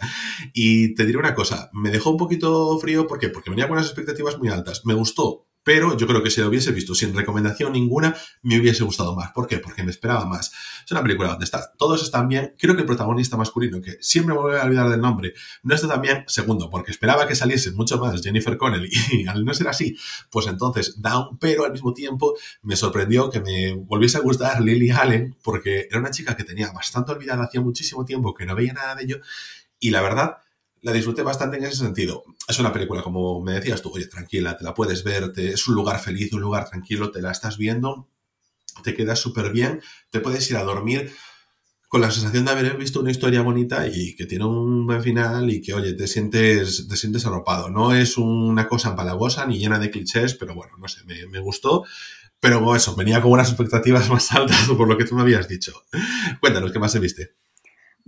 Y 0.54 0.96
te 0.96 1.06
diré 1.06 1.20
una 1.20 1.36
cosa, 1.36 1.70
me 1.74 1.92
dejó 1.92 2.10
un 2.10 2.18
poquito 2.18 2.78
frío, 2.80 3.06
¿por 3.06 3.20
qué? 3.20 3.30
Porque 3.30 3.52
venía 3.52 3.68
con 3.68 3.78
unas 3.78 3.86
expectativas 3.86 4.40
muy 4.40 4.50
altas. 4.50 4.82
Me 4.86 4.96
gustó, 4.96 5.49
pero 5.64 5.98
yo 5.98 6.08
creo 6.08 6.24
que 6.24 6.30
si 6.30 6.42
lo 6.42 6.48
hubiese 6.48 6.72
visto 6.72 6.96
sin 6.96 7.16
recomendación 7.16 7.74
ninguna, 7.74 8.16
me 8.42 8.60
hubiese 8.60 8.84
gustado 8.84 9.16
más. 9.16 9.32
¿Por 9.32 9.48
qué? 9.48 9.60
Porque 9.60 9.84
me 9.84 9.92
esperaba 9.92 10.26
más. 10.26 10.52
Es 10.86 10.92
una 10.92 11.02
película 11.02 11.30
donde 11.30 11.46
está, 11.46 11.72
todos 11.78 12.04
están 12.04 12.28
bien. 12.28 12.56
Creo 12.58 12.76
que 12.76 12.82
el 12.82 12.88
protagonista 12.88 13.38
masculino, 13.38 13.82
que 13.82 13.98
siempre 14.02 14.34
me 14.34 14.42
voy 14.42 14.56
a 14.56 14.64
olvidar 14.64 14.90
del 14.90 15.02
nombre, 15.02 15.34
no 15.64 15.76
está 15.76 15.88
tan 15.88 16.02
bien. 16.02 16.24
Segundo, 16.28 16.70
porque 16.70 16.92
esperaba 16.92 17.28
que 17.28 17.36
saliese 17.36 17.72
mucho 17.72 17.98
más 17.98 18.22
Jennifer 18.22 18.58
Connelly 18.58 18.90
y 19.12 19.28
al 19.28 19.46
no 19.46 19.54
ser 19.54 19.68
así, 19.68 19.98
pues 20.30 20.48
entonces 20.48 21.02
down, 21.02 21.38
pero 21.40 21.66
al 21.66 21.72
mismo 21.72 21.94
tiempo 21.94 22.36
me 22.62 22.76
sorprendió 22.76 23.30
que 23.30 23.42
me 23.42 23.74
volviese 23.74 24.18
a 24.18 24.22
gustar 24.22 24.62
Lily 24.62 24.92
Allen, 24.92 25.36
porque 25.44 25.88
era 25.90 26.00
una 26.00 26.12
chica 26.12 26.36
que 26.36 26.44
tenía 26.44 26.72
bastante 26.72 27.12
olvidada 27.12 27.44
hacía 27.44 27.62
muchísimo 27.62 28.06
tiempo 28.06 28.34
que 28.34 28.46
no 28.46 28.56
veía 28.56 28.74
nada 28.74 28.96
de 28.96 29.04
ello. 29.04 29.22
Y 29.80 29.92
la 29.92 30.02
verdad, 30.02 30.38
la 30.82 30.94
disfruté 30.94 31.22
bastante 31.22 31.58
en 31.58 31.66
ese 31.66 31.78
sentido. 31.78 32.24
Es 32.48 32.60
una 32.60 32.72
película, 32.72 33.02
como 33.02 33.42
me 33.42 33.54
decías 33.54 33.82
tú, 33.82 33.92
oye, 33.94 34.08
tranquila, 34.08 34.58
te 34.58 34.64
la 34.64 34.74
puedes 34.74 35.04
ver, 35.04 35.32
es 35.36 35.68
un 35.68 35.76
lugar 35.76 36.00
feliz, 36.00 36.32
un 36.34 36.42
lugar 36.42 36.70
tranquilo, 36.70 37.12
te 37.12 37.22
la 37.22 37.32
estás 37.32 37.58
viendo, 37.58 38.08
te 38.84 38.94
quedas 38.94 39.20
súper 39.20 39.52
bien, 39.52 39.82
te 40.10 40.20
puedes 40.20 40.50
ir 40.50 40.58
a 40.58 40.64
dormir 40.64 41.12
con 41.90 42.02
la 42.02 42.12
sensación 42.12 42.46
de 42.46 42.52
haber 42.52 42.78
visto 42.78 43.00
una 43.00 43.10
historia 43.10 43.42
bonita 43.42 43.88
y 43.88 44.16
que 44.16 44.28
tiene 44.28 44.46
un 44.46 44.86
buen 44.86 45.02
final 45.02 45.50
y 45.50 45.60
que, 45.60 45.74
oye, 45.74 45.94
te 45.94 46.08
sientes, 46.08 46.88
te 46.88 46.96
sientes 46.96 47.26
arropado. 47.26 47.72
No 47.72 47.94
es 47.94 48.18
una 48.18 48.68
cosa 48.68 48.90
empalagosa 48.90 49.48
ni 49.48 49.58
llena 49.58 49.80
de 49.80 49.90
clichés, 49.90 50.36
pero 50.36 50.54
bueno, 50.54 50.74
no 50.78 50.88
sé, 50.88 51.02
me, 51.04 51.40
gustó. 51.40 51.84
Pero 52.40 52.76
eso, 52.76 52.96
venía 52.96 53.22
con 53.22 53.32
unas 53.32 53.50
expectativas 53.50 54.08
más 54.12 54.32
altas 54.32 54.68
por 54.68 54.88
lo 54.88 54.98
que 54.98 55.06
tú 55.06 55.16
me 55.16 55.24
habías 55.24 55.48
dicho. 55.48 55.74
Cuéntanos, 56.40 56.72
¿qué 56.72 56.78
más 56.78 56.92
se 56.92 57.00
viste? 57.00 57.39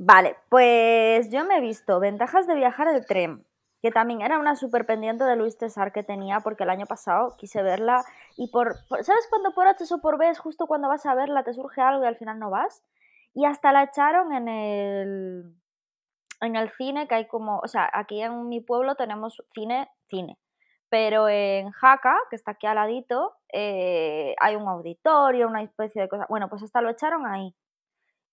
Vale, 0.03 0.35
pues 0.49 1.29
yo 1.29 1.45
me 1.45 1.57
he 1.57 1.61
visto 1.61 1.99
Ventajas 1.99 2.47
de 2.47 2.55
viajar 2.55 2.87
el 2.87 3.05
tren, 3.05 3.45
que 3.83 3.91
también 3.91 4.21
era 4.21 4.39
una 4.39 4.55
súper 4.55 4.87
pendiente 4.87 5.25
de 5.25 5.35
Luis 5.35 5.55
César 5.59 5.91
que 5.91 6.01
tenía, 6.01 6.39
porque 6.39 6.63
el 6.63 6.71
año 6.71 6.87
pasado 6.87 7.35
quise 7.37 7.61
verla 7.61 8.03
y 8.35 8.49
por, 8.49 8.77
¿sabes 9.03 9.27
cuando 9.29 9.53
por 9.53 9.67
H 9.67 9.85
o 9.93 10.01
por 10.01 10.17
B 10.17 10.27
es 10.27 10.39
justo 10.39 10.65
cuando 10.65 10.87
vas 10.87 11.05
a 11.05 11.13
verla 11.13 11.43
te 11.43 11.53
surge 11.53 11.81
algo 11.81 12.03
y 12.03 12.07
al 12.07 12.15
final 12.15 12.39
no 12.39 12.49
vas? 12.49 12.81
Y 13.35 13.45
hasta 13.45 13.71
la 13.71 13.83
echaron 13.83 14.33
en 14.33 14.47
el, 14.47 15.55
en 16.41 16.55
el 16.55 16.71
cine, 16.71 17.07
que 17.07 17.13
hay 17.13 17.27
como, 17.27 17.59
o 17.59 17.67
sea, 17.67 17.87
aquí 17.93 18.23
en 18.23 18.49
mi 18.49 18.59
pueblo 18.59 18.95
tenemos 18.95 19.43
cine, 19.53 19.87
cine, 20.07 20.39
pero 20.89 21.29
en 21.29 21.69
Jaca, 21.69 22.17
que 22.31 22.37
está 22.37 22.51
aquí 22.53 22.65
al 22.65 22.75
ladito, 22.77 23.35
eh, 23.53 24.33
hay 24.41 24.55
un 24.55 24.67
auditorio, 24.67 25.47
una 25.47 25.61
especie 25.61 26.01
de 26.01 26.09
cosa. 26.09 26.25
Bueno, 26.27 26.49
pues 26.49 26.63
hasta 26.63 26.81
lo 26.81 26.89
echaron 26.89 27.27
ahí. 27.27 27.53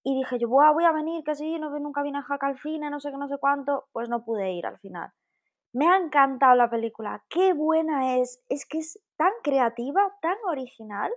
Y 0.02 0.17
dije 0.17 0.38
yo, 0.38 0.49
voy 0.49 0.85
a 0.85 0.93
venir, 0.93 1.25
que 1.25 1.35
sí, 1.35 1.59
no, 1.59 1.71
nunca 1.78 2.02
vine 2.02 2.19
a 2.19 2.23
Jaca 2.23 2.47
al 2.47 2.59
cine, 2.59 2.90
no 2.90 3.00
sé 3.00 3.11
qué, 3.11 3.17
no 3.17 3.28
sé 3.28 3.38
cuánto. 3.38 3.87
Pues 3.93 4.09
no 4.09 4.25
pude 4.25 4.52
ir 4.52 4.67
al 4.67 4.78
final. 4.78 5.11
Me 5.73 5.88
ha 5.88 5.97
encantado 5.97 6.55
la 6.55 6.71
película, 6.71 7.23
qué 7.28 7.52
buena 7.52 8.17
es. 8.17 8.43
Es 8.49 8.67
que 8.67 8.78
es 8.78 9.00
tan 9.17 9.33
creativa, 9.43 10.00
tan 10.23 10.37
original. 10.47 11.12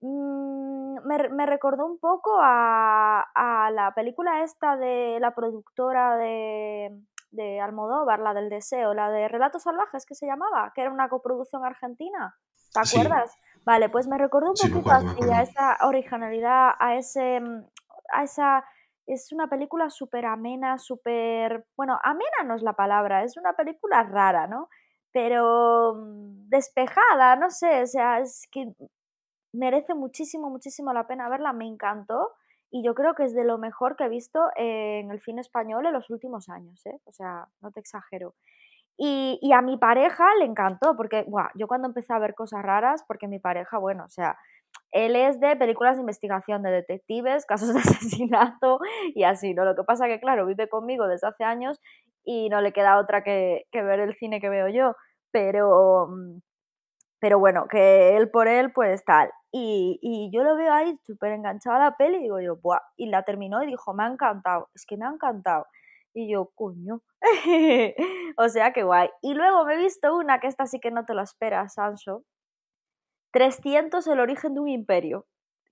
Mm, 0.00 0.98
me, 1.04 1.46
recordó 1.46 1.84
un 1.84 1.98
poco 1.98 2.38
a, 2.40 3.26
a, 3.34 3.70
la 3.72 3.92
película 3.94 4.44
esta 4.44 4.76
de 4.76 5.18
la 5.20 5.34
productora 5.34 6.16
de, 6.16 7.02
de 7.30 7.60
Almodóvar, 7.60 8.20
la 8.20 8.32
del 8.32 8.48
deseo, 8.48 8.94
la 8.94 9.10
de 9.10 9.28
Relatos 9.28 9.64
Salvajes 9.64 10.06
que 10.06 10.14
se 10.14 10.26
llamaba, 10.26 10.72
que 10.74 10.82
era 10.82 10.90
una 10.90 11.08
coproducción 11.08 11.64
argentina. 11.64 12.36
¿Te 12.72 12.80
acuerdas? 12.80 13.34
Vale, 13.64 13.88
pues 13.88 14.06
me 14.06 14.18
recordó 14.18 14.50
un 14.50 14.72
poquito 14.72 14.90
así, 14.90 15.30
a 15.30 15.42
esa 15.42 15.76
originalidad, 15.86 16.70
a 16.78 16.96
ese, 16.96 17.40
mm, 17.40 17.64
a 18.12 18.24
esa 18.24 18.64
es 19.06 19.32
una 19.32 19.48
película 19.48 19.90
súper 19.90 20.26
amena, 20.26 20.78
súper... 20.78 21.66
Bueno, 21.76 21.98
amena 22.02 22.44
no 22.44 22.54
es 22.54 22.62
la 22.62 22.74
palabra, 22.74 23.24
es 23.24 23.36
una 23.36 23.54
película 23.54 24.02
rara, 24.02 24.46
¿no? 24.46 24.68
Pero 25.12 25.94
mm, 25.96 26.48
despejada, 26.48 27.36
no 27.36 27.50
sé, 27.50 27.82
o 27.82 27.86
sea, 27.86 28.20
es 28.20 28.46
que 28.52 28.72
merece 29.52 29.94
muchísimo, 29.94 30.50
muchísimo 30.50 30.92
la 30.92 31.06
pena 31.06 31.28
verla, 31.28 31.52
me 31.52 31.66
encantó 31.66 32.32
y 32.70 32.84
yo 32.84 32.94
creo 32.94 33.14
que 33.14 33.24
es 33.24 33.34
de 33.34 33.44
lo 33.44 33.56
mejor 33.56 33.96
que 33.96 34.04
he 34.04 34.08
visto 34.10 34.50
en 34.56 35.10
el 35.10 35.20
cine 35.22 35.40
español 35.40 35.86
en 35.86 35.94
los 35.94 36.10
últimos 36.10 36.50
años, 36.50 36.84
¿eh? 36.86 37.00
O 37.04 37.12
sea, 37.12 37.48
no 37.62 37.70
te 37.72 37.80
exagero. 37.80 38.34
Y, 38.98 39.38
y 39.40 39.52
a 39.52 39.62
mi 39.62 39.78
pareja 39.78 40.26
le 40.38 40.44
encantó, 40.44 40.96
porque, 40.96 41.24
buah, 41.26 41.50
yo 41.54 41.66
cuando 41.68 41.88
empecé 41.88 42.12
a 42.12 42.18
ver 42.18 42.34
cosas 42.34 42.62
raras, 42.62 43.04
porque 43.06 43.28
mi 43.28 43.38
pareja, 43.38 43.78
bueno, 43.78 44.04
o 44.04 44.08
sea, 44.08 44.36
él 44.92 45.16
es 45.16 45.40
de 45.40 45.56
películas 45.56 45.96
de 45.96 46.02
investigación, 46.02 46.62
de 46.62 46.70
detectives, 46.70 47.46
casos 47.46 47.74
de 47.74 47.80
asesinato 47.80 48.80
y 49.14 49.24
así, 49.24 49.54
¿no? 49.54 49.64
Lo 49.64 49.74
que 49.74 49.84
pasa 49.84 50.06
que, 50.06 50.20
claro, 50.20 50.46
vive 50.46 50.68
conmigo 50.68 51.06
desde 51.06 51.28
hace 51.28 51.44
años 51.44 51.80
y 52.24 52.48
no 52.48 52.60
le 52.60 52.72
queda 52.72 52.98
otra 52.98 53.22
que, 53.22 53.64
ver 53.72 54.00
el 54.00 54.14
cine 54.16 54.40
que 54.40 54.48
veo 54.48 54.68
yo, 54.68 54.94
pero, 55.30 56.08
mm, 56.08 56.40
pero 57.20 57.38
bueno, 57.38 57.66
que 57.68 58.16
él 58.16 58.30
por 58.30 58.48
él, 58.48 58.72
pues 58.72 59.04
tal. 59.04 59.30
Y, 59.50 60.30
yo 60.32 60.42
lo 60.44 60.56
veo 60.56 60.72
ahí 60.72 60.98
súper 61.04 61.32
enganchado 61.32 61.76
a 61.76 61.80
la 61.80 61.96
peli 61.96 62.18
y 62.18 62.22
digo 62.22 62.40
yo, 62.40 62.56
¡buah! 62.56 62.80
Y 62.96 63.08
la 63.08 63.22
terminó 63.24 63.62
y 63.62 63.66
dijo, 63.66 63.94
me 63.94 64.04
ha 64.04 64.08
encantado, 64.08 64.68
es 64.74 64.84
que 64.86 64.96
me 64.96 65.06
ha 65.06 65.10
encantado. 65.10 65.66
Y 66.14 66.30
yo, 66.30 66.50
coño. 66.54 67.00
o 68.36 68.48
sea, 68.48 68.72
qué 68.72 68.82
guay. 68.82 69.08
Y 69.22 69.34
luego 69.34 69.64
me 69.64 69.74
he 69.74 69.78
visto 69.78 70.16
una 70.16 70.40
que 70.40 70.48
esta 70.48 70.66
sí 70.66 70.80
que 70.80 70.90
no 70.90 71.04
te 71.04 71.14
lo 71.14 71.22
esperas, 71.22 71.74
Sancho, 71.74 72.24
300 73.32 74.06
El 74.06 74.20
origen 74.20 74.54
de 74.54 74.60
un 74.60 74.68
imperio, 74.68 75.26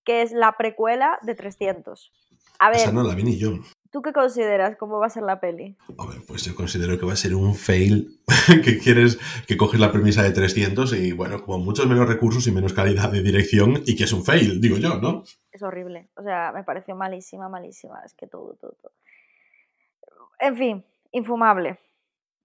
que 0.05 0.23
es 0.23 0.33
la 0.33 0.57
precuela 0.57 1.19
de 1.23 1.35
300. 1.35 2.13
A 2.59 2.71
ver. 2.71 2.79
Esa 2.79 2.93
no 2.93 3.03
la 3.03 3.15
vi 3.15 3.25
ni 3.25 3.37
yo. 3.37 3.53
¿Tú 3.91 4.03
qué 4.03 4.13
consideras 4.13 4.77
cómo 4.77 4.99
va 4.99 5.07
a 5.07 5.11
ser 5.11 5.23
la 5.23 5.41
peli? 5.41 5.77
A 5.99 6.07
ver, 6.07 6.19
pues 6.27 6.45
yo 6.45 6.55
considero 6.55 6.99
que 6.99 7.07
va 7.07 7.15
a 7.15 7.17
ser 7.17 7.35
un 7.35 7.55
fail 7.55 8.21
que 8.65 8.79
quieres 8.79 9.19
que 9.47 9.57
coges 9.57 9.81
la 9.81 9.93
premisa 9.93 10.23
de 10.23 10.33
300 10.33 10.93
y 10.95 11.13
bueno, 11.13 11.43
como 11.43 11.59
muchos 11.59 11.87
menos 11.87 12.07
recursos 12.07 12.47
y 12.47 12.53
menos 12.53 12.73
calidad 12.73 13.11
de 13.11 13.23
dirección 13.23 13.83
y 13.87 13.97
que 13.97 14.05
es 14.05 14.13
un 14.13 14.25
fail, 14.25 14.61
digo 14.61 14.77
yo, 14.77 14.99
¿no? 15.01 15.23
Es 15.51 15.63
horrible, 15.63 16.11
o 16.17 16.23
sea, 16.23 16.53
me 16.53 16.63
pareció 16.63 16.95
malísima, 16.95 17.49
malísima, 17.49 18.01
es 18.05 18.13
que 18.13 18.27
todo, 18.27 18.55
todo, 18.61 18.77
todo. 18.83 18.93
En 20.41 20.57
fin, 20.57 20.85
infumable. 21.13 21.79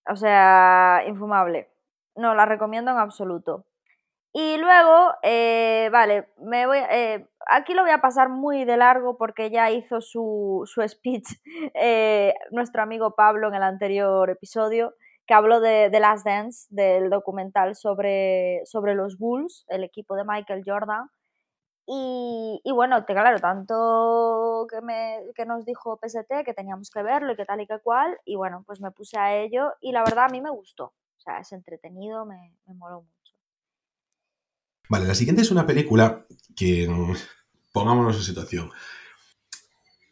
O 0.10 0.16
sea, 0.16 1.04
infumable. 1.08 1.70
No 2.16 2.34
la 2.34 2.46
recomiendo 2.46 2.92
en 2.92 2.98
absoluto. 2.98 3.66
Y 4.34 4.58
luego, 4.58 5.12
eh, 5.24 5.90
vale, 5.92 6.30
me 6.38 6.66
voy, 6.66 6.78
eh, 6.90 7.28
aquí 7.48 7.74
lo 7.74 7.82
voy 7.82 7.92
a 7.92 8.00
pasar 8.02 8.30
muy 8.30 8.64
de 8.64 8.78
largo 8.78 9.18
porque 9.18 9.50
ya 9.52 9.70
hizo 9.72 10.00
su, 10.00 10.64
su 10.66 10.82
speech 10.88 11.28
eh, 11.76 12.34
nuestro 12.52 12.82
amigo 12.82 13.14
Pablo 13.16 13.50
en 13.50 13.56
el 13.56 13.64
anterior 13.64 14.30
episodio, 14.30 14.96
que 15.28 15.34
habló 15.34 15.60
de 15.60 15.90
The 15.92 16.00
Last 16.00 16.26
Dance, 16.26 16.68
del 16.70 17.10
documental 17.10 17.76
sobre, 17.76 18.62
sobre 18.66 18.96
los 18.96 19.18
Bulls, 19.18 19.66
el 19.68 19.84
equipo 19.84 20.16
de 20.16 20.24
Michael 20.26 20.64
Jordan. 20.66 21.10
Y, 21.88 22.62
bueno, 22.74 23.06
te, 23.06 23.14
claro, 23.14 23.40
tanto 23.40 24.66
que, 24.70 24.82
me, 24.82 25.20
que 25.36 25.46
nos 25.46 25.66
dijo 25.66 26.00
PST 26.02 26.46
que 26.46 26.54
teníamos 26.54 26.90
que 26.90 27.04
verlo 27.04 27.34
y 27.34 27.36
que 27.36 27.46
tal 27.46 27.62
y 27.62 27.68
que 27.68 27.80
cual, 27.80 28.18
y 28.26 28.36
bueno, 28.38 28.64
pues 28.66 28.80
me 28.82 28.92
puse 28.92 29.18
a 29.20 29.36
ello 29.36 29.74
y 29.82 29.92
la 29.92 30.04
verdad 30.04 30.26
a 30.26 30.30
mí 30.30 30.42
me 30.42 30.52
gustó. 30.52 30.86
O 30.86 31.20
sea, 31.20 31.40
es 31.40 31.52
entretenido, 31.52 32.26
me, 32.26 32.56
me 32.66 32.74
moló 32.76 33.02
mucho. 33.02 33.34
Vale, 34.92 35.08
la 35.08 35.16
siguiente 35.16 35.42
es 35.42 35.52
una 35.52 35.66
película 35.66 36.26
que, 36.54 36.86
mm, 36.86 37.14
pongámonos 37.72 38.18
en 38.18 38.24
situación. 38.24 38.72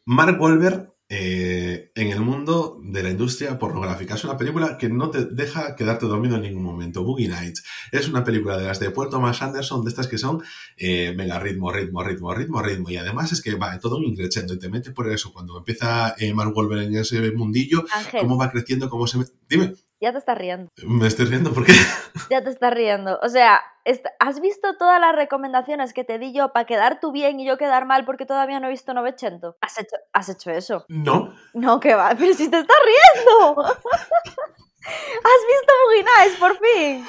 Mark 0.05 0.39
Wahlberg 0.39 0.93
eh, 1.09 1.91
en 1.95 2.12
el 2.12 2.21
mundo 2.21 2.79
de 2.81 3.03
la 3.03 3.09
industria 3.09 3.59
pornográfica. 3.59 4.15
Es 4.15 4.24
una 4.24 4.38
película 4.38 4.77
que 4.77 4.88
no 4.88 5.09
te 5.09 5.25
deja 5.25 5.75
quedarte 5.75 6.05
dormido 6.05 6.38
en 6.38 6.43
ningún 6.43 6.63
momento. 6.63 7.03
Boogie 7.03 7.27
Nights 7.27 7.65
es 7.91 8.07
una 8.07 8.24
película 8.24 8.57
de 8.57 8.67
las 8.67 8.79
de 8.79 8.91
Paul 8.91 9.09
Thomas 9.09 9.41
Anderson, 9.41 9.83
de 9.83 9.89
estas 9.89 10.07
que 10.07 10.17
son 10.17 10.41
eh, 10.77 11.13
mega 11.13 11.39
ritmo, 11.39 11.74
ritmo, 11.74 12.01
ritmo, 12.01 12.33
ritmo, 12.33 12.62
ritmo. 12.62 12.89
Y 12.89 12.95
además 12.95 13.33
es 13.33 13.41
que 13.41 13.55
va 13.55 13.77
todo 13.79 13.98
un 13.98 14.05
increchendo 14.05 14.53
y 14.53 14.59
te 14.59 14.69
mete 14.69 14.91
por 14.91 15.12
eso. 15.12 15.33
Cuando 15.33 15.57
empieza 15.57 16.15
eh, 16.17 16.33
Mark 16.33 16.55
Wahlberg 16.55 16.83
en 16.83 16.95
ese 16.95 17.19
mundillo, 17.33 17.83
cómo 18.17 18.38
va 18.38 18.50
creciendo, 18.50 18.89
cómo 18.89 19.07
se 19.07 19.17
mete. 19.17 19.33
Dime. 19.50 19.74
Ya 20.01 20.13
te 20.13 20.17
estás 20.17 20.37
riendo. 20.37 20.71
Me 20.85 21.07
estoy 21.07 21.25
riendo, 21.25 21.53
¿por 21.53 21.65
qué? 21.65 21.73
Ya 22.29 22.41
te 22.43 22.49
estás 22.49 22.73
riendo. 22.73 23.19
O 23.21 23.27
sea, 23.27 23.61
¿has 24.19 24.39
visto 24.39 24.77
todas 24.77 24.99
las 25.01 25.13
recomendaciones 25.13 25.93
que 25.93 26.05
te 26.05 26.19
di 26.19 26.33
yo 26.33 26.53
para 26.53 26.65
quedar 26.65 26.99
tú 27.01 27.11
bien 27.11 27.39
y 27.39 27.45
yo 27.45 27.57
quedar 27.57 27.85
mal 27.85 28.05
porque 28.05 28.25
todavía 28.25 28.59
no 28.59 28.67
he 28.67 28.69
visto 28.69 28.93
900? 28.93 29.55
¿Has 29.59 29.77
hecho, 29.77 29.95
¿Has 30.13 30.29
hecho 30.29 30.51
eso? 30.51 30.85
No. 30.87 31.33
No, 31.53 31.79
que 31.79 31.95
va, 31.95 32.15
pero 32.17 32.33
si 32.33 32.49
te 32.49 32.59
estás 32.59 32.77
riendo. 32.85 33.61
¿Has 34.81 35.41
visto 35.49 35.73
Boogie 35.85 36.39
por 36.39 36.57
fin? 36.57 37.05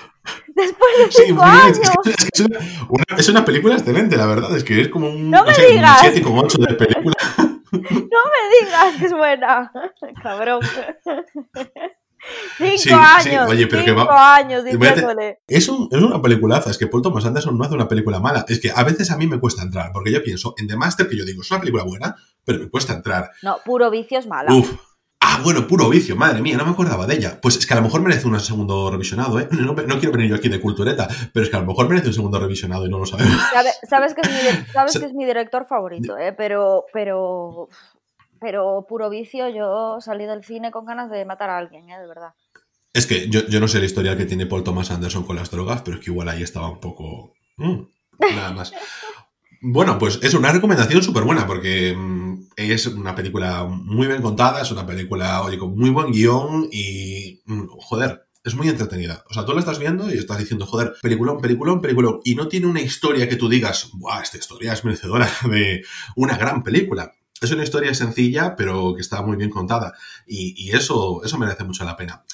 Después 0.49 0.91
de 0.99 1.13
cinco 1.13 1.43
años. 1.43 1.79
Es, 2.05 2.41
una, 2.41 2.59
es, 3.17 3.29
una, 3.29 3.45
película 3.45 3.75
excelente, 3.77 4.17
la 4.17 4.27
verdad. 4.27 4.55
Es 4.57 4.65
que 4.65 4.81
es 4.81 4.89
como 4.89 5.09
un, 5.09 5.31
no 5.31 5.45
me 5.45 5.53
digas. 5.53 6.03
un 6.03 6.13
7 6.13 6.23
8 6.27 6.59
de 6.59 6.75
película. 6.75 7.17
No 7.73 7.79
me 7.81 8.67
digas 8.67 8.97
que 8.99 9.07
es 9.07 9.13
buena. 9.13 9.71
Cabrón. 10.25 10.61
Cinco 12.57 12.97
años. 12.97 13.49
Oye, 13.49 13.67
pero 13.67 13.83
cinco 13.83 14.07
que 14.07 14.15
años 14.15 14.65
diciéndole. 14.65 15.41
Es, 15.47 15.69
un, 15.69 15.89
es 15.91 16.03
una 16.03 16.21
peliculaza. 16.21 16.71
Es 16.71 16.79
que 16.79 16.87
Paul 16.87 17.03
Thomas 17.03 17.25
Anderson 17.25 17.57
no 17.57 17.65
hace 17.65 17.75
una 17.75 17.89
película 17.89 18.21
mala. 18.21 18.45
Es 18.49 18.61
que 18.61 18.71
a 18.75 18.85
veces 18.85 19.11
a 19.11 19.17
mí 19.17 19.27
me 19.27 19.41
cuesta 19.41 19.63
entrar. 19.63 19.93
Porque 19.93 20.13
yo 20.13 20.23
pienso 20.23 20.55
en 20.59 20.67
The 20.67 20.77
Master, 20.77 21.09
que 21.09 21.17
yo 21.17 21.25
digo, 21.25 21.43
es 21.43 21.51
una 21.51 21.61
película 21.61 21.85
buena, 21.85 22.17
pero 22.45 22.59
me 22.59 22.69
cuesta 22.69 22.93
entrar. 22.93 23.31
No, 23.43 23.59
puro 23.65 23.91
vicio 23.91 24.19
es 24.19 24.27
mala. 24.27 24.53
Uf. 24.53 24.71
Ah, 25.23 25.41
bueno, 25.45 25.67
puro 25.67 25.91
vicio, 25.91 26.17
madre 26.17 26.41
mía, 26.41 26.57
no 26.57 26.65
me 26.65 26.71
acordaba 26.71 27.07
de 27.07 27.15
ella. 27.15 27.39
Pues 27.43 27.57
es 27.57 27.67
que 27.67 27.75
a 27.75 27.77
lo 27.77 27.83
mejor 27.83 28.01
merece 28.01 28.27
un 28.27 28.41
segundo 28.41 28.91
revisionado, 28.91 29.39
¿eh? 29.39 29.49
No, 29.51 29.75
quiero 29.75 30.13
venir 30.13 30.31
yo 30.31 30.37
aquí 30.37 30.49
de 30.49 30.61
cultureta, 30.61 31.07
pero 31.33 31.45
es 31.45 31.51
que 31.51 31.57
a 31.57 31.61
lo 31.61 31.67
mejor 31.67 31.89
merece 31.91 32.09
un 32.09 32.15
segundo 32.15 32.41
revisionado 32.41 32.87
y 32.87 32.89
no 32.89 32.99
lo 32.99 33.05
sabemos. 33.05 33.39
Sabes, 33.87 34.15
que, 34.15 34.23
es 34.23 34.31
mi, 34.31 34.65
sabes 34.73 34.93
que 34.99 35.05
es 35.05 35.13
mi 35.13 35.27
director 35.27 35.67
favorito, 35.67 36.17
¿eh? 36.17 36.33
Pero, 36.33 36.87
pero 36.95 37.69
pero 38.41 38.87
puro 38.89 39.11
vicio, 39.11 39.49
yo 39.49 40.01
salí 40.01 40.27
del 40.27 40.45
cine 40.45 40.71
con 40.71 40.87
ganas 40.87 41.11
de 41.11 41.25
matar 41.25 41.51
a 41.51 41.59
alguien, 41.59 41.91
¿eh? 41.91 41.99
de 41.99 42.07
verdad. 42.07 42.33
Es 42.93 43.07
que 43.07 43.29
yo, 43.29 43.43
no 43.61 43.69
sé 43.69 43.79
la 43.79 43.85
historia 43.85 44.17
que 44.17 44.27
tiene 44.27 44.47
Paul 44.47 44.65
Thomas 44.65 44.91
Anderson 44.91 45.25
con 45.25 45.37
las 45.37 45.51
drogas, 45.51 45.83
pero 45.83 45.99
es 45.99 46.05
que 46.05 46.11
igual 46.11 46.29
ahí 46.29 46.43
estaba 46.43 46.71
un 46.71 46.81
poco... 46.81 47.35
Mm, 47.57 47.83
nada 48.19 48.53
más. 48.53 48.73
Bueno, 49.63 49.99
pues 49.99 50.19
es 50.23 50.33
una 50.33 50.53
recomendación 50.53 51.03
súper 51.03 51.23
buena 51.25 51.47
porque 51.47 51.95
mm, 51.95 52.47
es 52.57 52.87
una 52.87 53.15
película 53.15 53.65
muy 53.65 54.07
bien 54.07 54.23
contada, 54.23 54.63
es 54.63 54.71
una 54.71 54.87
película, 54.87 55.43
oye, 55.43 55.59
con 55.59 55.77
muy 55.77 55.91
buen 55.91 56.13
guion 56.13 56.67
y, 56.73 57.43
mm, 57.45 57.67
joder, 57.79 58.27
es 58.43 58.55
muy 58.55 58.69
entretenida. 58.69 59.23
O 59.29 59.35
sea, 59.35 59.45
tú 59.45 59.53
la 59.53 59.61
estás 59.61 59.79
viendo 59.79 60.11
y 60.11 60.17
estás 60.17 60.39
diciendo, 60.39 60.65
joder, 60.65 60.95
peliculón, 61.03 61.43
peliculón, 61.43 61.83
peliculón. 61.83 62.21
Y 62.25 62.37
no 62.37 62.49
tiene 62.49 62.69
una 62.69 62.81
historia 62.81 63.29
que 63.29 63.37
tú 63.37 63.51
digas, 63.51 63.91
¡buah, 63.93 64.23
esta 64.23 64.39
historia 64.39 64.73
es 64.73 64.83
merecedora 64.83 65.29
de 65.51 65.85
una 66.17 66.39
gran 66.39 66.63
película! 66.63 67.13
Es 67.41 67.51
una 67.51 67.65
historia 67.65 67.95
sencilla, 67.95 68.55
pero 68.55 68.95
que 68.95 69.01
está 69.01 69.23
muy 69.23 69.37
bien 69.37 69.51
contada. 69.51 69.95
Y, 70.27 70.71
eso, 70.73 71.23
eso 71.25 71.39
merece 71.39 71.65
mucho 71.65 71.85
la 71.85 71.97
pena. 71.97 72.25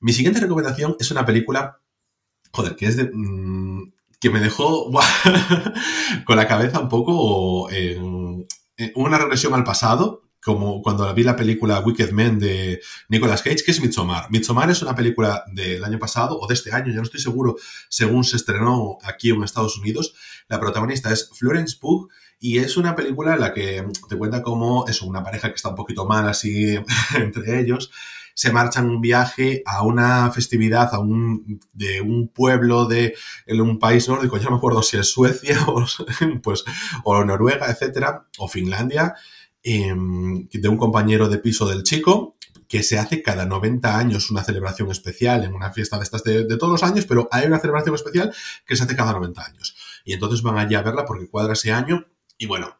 Mi 0.00 0.12
siguiente 0.12 0.40
recomendación 0.40 0.96
es 1.00 1.10
una 1.10 1.24
película, 1.24 1.80
joder, 2.52 2.76
que 2.76 2.86
es 2.86 2.96
de... 2.96 3.10
Mm, 3.12 3.92
que 4.20 4.28
me 4.28 4.40
dejó 4.40 4.90
con 6.26 6.36
la 6.36 6.46
cabeza 6.46 6.78
un 6.78 6.90
poco 6.90 7.70
en, 7.70 8.46
una 8.94 9.18
regresión 9.18 9.54
al 9.54 9.64
pasado, 9.64 10.24
como 10.42 10.82
cuando 10.82 11.12
vi 11.14 11.22
la 11.22 11.36
película 11.36 11.80
Wicked 11.80 12.12
Men 12.12 12.38
de 12.38 12.80
Nicolas 13.08 13.42
Cage, 13.42 13.64
que 13.64 13.70
es 13.70 13.80
Midsommar. 13.80 14.30
Midsommar 14.30 14.70
es 14.70 14.82
una 14.82 14.94
película 14.94 15.44
del 15.52 15.82
año 15.84 15.98
pasado 15.98 16.38
o 16.38 16.46
de 16.46 16.54
este 16.54 16.70
año, 16.72 16.88
ya 16.88 16.96
no 16.96 17.02
estoy 17.02 17.20
seguro, 17.20 17.56
según 17.88 18.24
se 18.24 18.36
estrenó 18.36 18.98
aquí 19.02 19.30
en 19.30 19.42
Estados 19.42 19.78
Unidos. 19.78 20.14
La 20.48 20.60
protagonista 20.60 21.10
es 21.12 21.30
Florence 21.32 21.78
Pugh 21.80 22.10
y 22.40 22.58
es 22.58 22.76
una 22.76 22.96
película 22.96 23.34
en 23.34 23.40
la 23.40 23.52
que 23.52 23.86
te 24.08 24.16
cuenta 24.16 24.42
cómo 24.42 24.86
es 24.88 25.02
una 25.02 25.22
pareja 25.22 25.48
que 25.48 25.56
está 25.56 25.68
un 25.68 25.74
poquito 25.76 26.06
mal 26.06 26.26
así 26.28 26.78
entre 27.16 27.60
ellos 27.60 27.90
se 28.40 28.52
marchan 28.52 28.88
un 28.88 29.02
viaje 29.02 29.62
a 29.66 29.82
una 29.82 30.30
festividad 30.30 30.94
a 30.94 30.98
un, 30.98 31.60
de 31.74 32.00
un 32.00 32.28
pueblo 32.28 32.86
de 32.86 33.14
un 33.48 33.78
país 33.78 34.08
nórdico, 34.08 34.38
ya 34.38 34.44
no 34.44 34.52
me 34.52 34.56
acuerdo 34.56 34.82
si 34.82 34.96
es 34.96 35.10
Suecia 35.10 35.58
o, 35.66 35.84
pues, 36.42 36.64
o 37.04 37.22
Noruega, 37.22 37.70
etcétera, 37.70 38.26
o 38.38 38.48
Finlandia, 38.48 39.14
em, 39.62 40.48
de 40.48 40.68
un 40.68 40.78
compañero 40.78 41.28
de 41.28 41.36
piso 41.36 41.68
del 41.68 41.82
chico, 41.82 42.34
que 42.66 42.82
se 42.82 42.98
hace 42.98 43.20
cada 43.20 43.44
90 43.44 43.98
años 43.98 44.30
una 44.30 44.42
celebración 44.42 44.90
especial 44.90 45.44
en 45.44 45.54
una 45.54 45.72
fiesta 45.72 45.98
de 45.98 46.04
estas 46.04 46.22
de, 46.22 46.44
de, 46.44 46.56
todos 46.56 46.80
los 46.80 46.82
años, 46.88 47.04
pero 47.04 47.28
hay 47.32 47.46
una 47.46 47.58
celebración 47.58 47.94
especial 47.94 48.32
que 48.64 48.76
se 48.76 48.84
hace 48.84 48.96
cada 48.96 49.12
90 49.12 49.44
años. 49.44 49.76
Y 50.04 50.14
entonces 50.14 50.40
van 50.40 50.56
allí 50.56 50.76
a 50.76 50.82
verla 50.82 51.04
porque 51.04 51.28
cuadra 51.28 51.52
ese 51.52 51.72
año. 51.72 52.06
Y 52.40 52.46
bueno, 52.46 52.74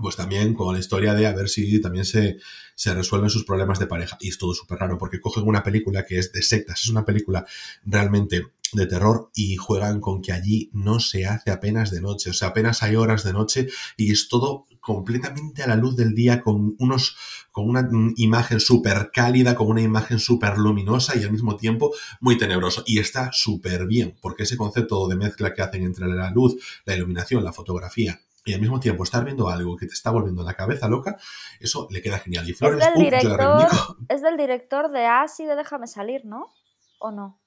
pues 0.00 0.14
también 0.14 0.54
con 0.54 0.72
la 0.72 0.78
historia 0.78 1.12
de 1.12 1.26
a 1.26 1.32
ver 1.32 1.48
si 1.48 1.80
también 1.80 2.04
se, 2.04 2.38
se 2.76 2.94
resuelven 2.94 3.30
sus 3.30 3.44
problemas 3.44 3.80
de 3.80 3.88
pareja. 3.88 4.16
Y 4.20 4.28
es 4.28 4.38
todo 4.38 4.54
súper 4.54 4.78
raro 4.78 4.96
porque 4.96 5.20
cogen 5.20 5.42
una 5.44 5.64
película 5.64 6.06
que 6.06 6.20
es 6.20 6.32
de 6.32 6.40
sectas, 6.40 6.82
es 6.82 6.88
una 6.88 7.04
película 7.04 7.44
realmente 7.84 8.46
de 8.72 8.86
terror 8.86 9.30
y 9.34 9.56
juegan 9.56 10.00
con 10.00 10.22
que 10.22 10.30
allí 10.30 10.70
no 10.72 11.00
se 11.00 11.26
hace 11.26 11.50
apenas 11.50 11.90
de 11.90 12.00
noche, 12.00 12.30
o 12.30 12.32
sea, 12.32 12.48
apenas 12.48 12.82
hay 12.84 12.94
horas 12.94 13.24
de 13.24 13.32
noche 13.32 13.68
y 13.96 14.12
es 14.12 14.28
todo 14.28 14.66
completamente 14.80 15.64
a 15.64 15.66
la 15.66 15.76
luz 15.76 15.96
del 15.96 16.14
día 16.14 16.40
con 16.40 16.74
unos 16.78 17.16
con 17.50 17.68
una 17.68 17.86
imagen 18.16 18.60
súper 18.60 19.10
cálida, 19.12 19.56
con 19.56 19.66
una 19.66 19.82
imagen 19.82 20.20
súper 20.20 20.58
luminosa 20.58 21.18
y 21.18 21.24
al 21.24 21.32
mismo 21.32 21.56
tiempo 21.56 21.92
muy 22.20 22.38
tenebroso. 22.38 22.84
Y 22.86 22.98
está 23.00 23.30
súper 23.32 23.86
bien, 23.86 24.16
porque 24.22 24.44
ese 24.44 24.56
concepto 24.56 25.06
de 25.08 25.16
mezcla 25.16 25.52
que 25.52 25.60
hacen 25.60 25.82
entre 25.82 26.06
la 26.06 26.30
luz, 26.30 26.54
la 26.86 26.96
iluminación, 26.96 27.42
la 27.42 27.52
fotografía 27.52 28.22
y 28.44 28.54
al 28.54 28.60
mismo 28.60 28.80
tiempo 28.80 29.04
estar 29.04 29.24
viendo 29.24 29.48
algo 29.48 29.76
que 29.76 29.86
te 29.86 29.92
está 29.92 30.10
volviendo 30.10 30.42
la 30.42 30.54
cabeza 30.54 30.88
loca, 30.88 31.16
eso 31.60 31.86
le 31.90 32.02
queda 32.02 32.18
genial. 32.18 32.48
Y 32.48 32.54
Flores, 32.54 32.84
es 32.84 32.94
del, 32.94 33.04
director, 33.04 33.68
es 34.08 34.22
del 34.22 34.36
director 34.36 34.90
de 34.90 35.06
Asi 35.06 35.44
de 35.44 35.54
Déjame 35.54 35.86
salir, 35.86 36.24
¿no? 36.24 36.52
¿O 36.98 37.10
no? 37.10 37.40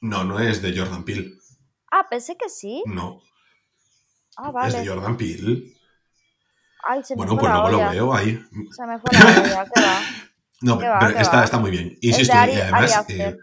No, 0.00 0.24
no 0.24 0.38
es 0.38 0.62
de 0.62 0.76
Jordan 0.76 1.04
Peele. 1.04 1.32
Ah, 1.90 2.06
pensé 2.08 2.36
que 2.36 2.48
sí. 2.48 2.82
No. 2.86 3.20
Ah, 4.36 4.50
vale. 4.50 4.68
Es 4.68 4.84
de 4.84 4.88
Jordan 4.88 5.16
Peele. 5.16 5.72
Ay, 6.84 7.02
se 7.02 7.14
me 7.14 7.18
bueno, 7.18 7.32
fue 7.32 7.40
pues 7.40 7.52
la 7.52 7.68
luego 7.68 7.84
lo 7.84 7.90
veo 7.90 8.14
ahí. 8.14 8.40
Se 8.70 8.86
me 8.86 8.98
fue 9.00 9.10
la 9.12 9.26
olla, 9.26 9.70
¿qué 9.74 9.80
va? 9.80 9.98
No, 10.62 10.78
¿Qué 10.78 10.88
va, 10.88 10.98
pero 11.00 11.18
está, 11.18 11.44
está 11.44 11.58
muy 11.58 11.70
bien. 11.70 11.96
Insisto, 12.00 12.34
Ari- 12.34 12.54
y 12.54 12.60
además 12.60 13.04
eh, 13.10 13.36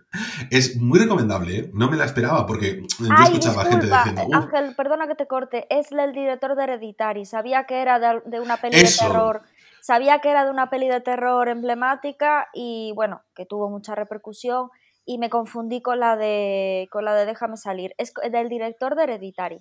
es 0.49 0.77
muy 0.77 0.97
recomendable, 0.99 1.57
¿eh? 1.57 1.71
No 1.73 1.87
me 1.89 1.95
la 1.95 2.05
esperaba 2.05 2.45
porque 2.47 2.81
yo 2.99 3.07
Ay, 3.15 3.25
escuchaba 3.25 3.65
gente 3.65 3.85
disculpa, 3.85 4.03
diciendo, 4.03 4.23
"Uh, 4.27 4.35
Ángel, 4.35 4.75
perdona 4.75 5.07
que 5.07 5.15
te 5.15 5.27
corte. 5.27 5.67
Es 5.69 5.91
el 5.91 6.11
director 6.11 6.55
de 6.55 6.63
Hereditary. 6.63 7.25
Sabía 7.25 7.65
que 7.65 7.81
era 7.83 7.99
de, 7.99 8.21
de 8.25 8.39
una 8.39 8.57
peli 8.57 8.77
Eso. 8.77 9.03
de 9.05 9.11
terror. 9.11 9.41
Sabía 9.81 10.19
que 10.19 10.31
era 10.31 10.43
de 10.45 10.49
una 10.49 10.69
peli 10.71 10.87
de 10.87 11.01
terror 11.01 11.49
emblemática 11.49 12.47
y 12.53 12.93
bueno, 12.95 13.21
que 13.35 13.45
tuvo 13.45 13.69
mucha 13.69 13.93
repercusión 13.95 14.69
y 15.05 15.17
me 15.17 15.29
confundí 15.29 15.81
con 15.81 15.99
la 15.99 16.15
de 16.15 16.87
con 16.89 17.05
la 17.05 17.13
de 17.13 17.25
Déjame 17.25 17.57
salir. 17.57 17.93
Es 17.97 18.13
del 18.31 18.49
director 18.49 18.95
de 18.95 19.03
Hereditary. 19.03 19.59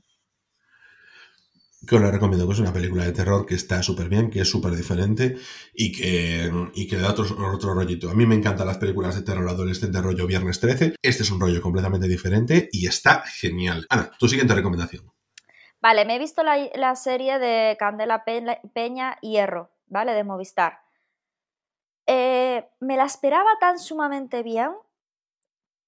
Que 1.86 1.96
os 1.96 2.00
la 2.02 2.10
recomiendo, 2.10 2.46
que 2.46 2.52
es 2.52 2.58
una 2.60 2.72
película 2.72 3.04
de 3.04 3.12
terror 3.12 3.44
que 3.44 3.54
está 3.54 3.82
súper 3.82 4.08
bien, 4.08 4.30
que 4.30 4.40
es 4.40 4.48
súper 4.50 4.74
diferente 4.76 5.36
y 5.74 5.90
que, 5.92 6.50
y 6.74 6.86
que 6.86 6.96
da 6.96 7.10
otro, 7.10 7.24
otro 7.52 7.74
rollito. 7.74 8.08
A 8.10 8.14
mí 8.14 8.24
me 8.24 8.34
encantan 8.36 8.66
las 8.68 8.78
películas 8.78 9.14
de 9.16 9.22
terror 9.22 9.48
adolescente 9.48 10.00
rollo 10.00 10.26
Viernes 10.26 10.60
13. 10.60 10.94
Este 11.02 11.22
es 11.24 11.30
un 11.30 11.40
rollo 11.40 11.60
completamente 11.60 12.06
diferente 12.06 12.68
y 12.72 12.86
está 12.86 13.22
genial. 13.26 13.86
Ana, 13.88 14.10
tu 14.18 14.28
siguiente 14.28 14.54
recomendación. 14.54 15.10
Vale, 15.80 16.04
me 16.04 16.14
he 16.14 16.18
visto 16.20 16.44
la, 16.44 16.56
la 16.76 16.94
serie 16.94 17.40
de 17.40 17.76
Candela 17.78 18.24
Pe- 18.24 18.60
Peña 18.72 19.18
Hierro, 19.20 19.70
¿vale? 19.88 20.12
De 20.12 20.22
Movistar. 20.22 20.78
Eh, 22.06 22.64
me 22.80 22.96
la 22.96 23.04
esperaba 23.04 23.50
tan 23.60 23.78
sumamente 23.80 24.42
bien 24.44 24.70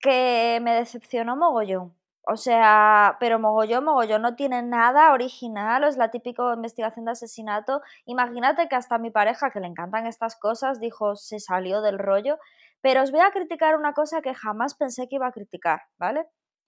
que 0.00 0.58
me 0.62 0.72
decepcionó 0.74 1.36
mogollón. 1.36 1.94
O 2.26 2.36
sea, 2.36 3.16
pero 3.20 3.38
mogollón, 3.38 3.84
mogollón, 3.84 4.22
no 4.22 4.34
tiene 4.34 4.62
nada 4.62 5.12
original, 5.12 5.84
es 5.84 5.96
la 5.98 6.10
típica 6.10 6.54
investigación 6.54 7.04
de 7.04 7.12
asesinato. 7.12 7.82
Imagínate 8.06 8.68
que 8.68 8.76
hasta 8.76 8.98
mi 8.98 9.10
pareja, 9.10 9.50
que 9.50 9.60
le 9.60 9.66
encantan 9.66 10.06
estas 10.06 10.36
cosas, 10.36 10.80
dijo, 10.80 11.16
se 11.16 11.38
salió 11.38 11.82
del 11.82 11.98
rollo. 11.98 12.38
Pero 12.80 13.02
os 13.02 13.10
voy 13.10 13.20
a 13.20 13.30
criticar 13.30 13.76
una 13.76 13.92
cosa 13.92 14.22
que 14.22 14.34
jamás 14.34 14.74
pensé 14.74 15.08
que 15.08 15.16
iba 15.16 15.26
a 15.26 15.32
criticar, 15.32 15.82
¿vale? 15.98 16.26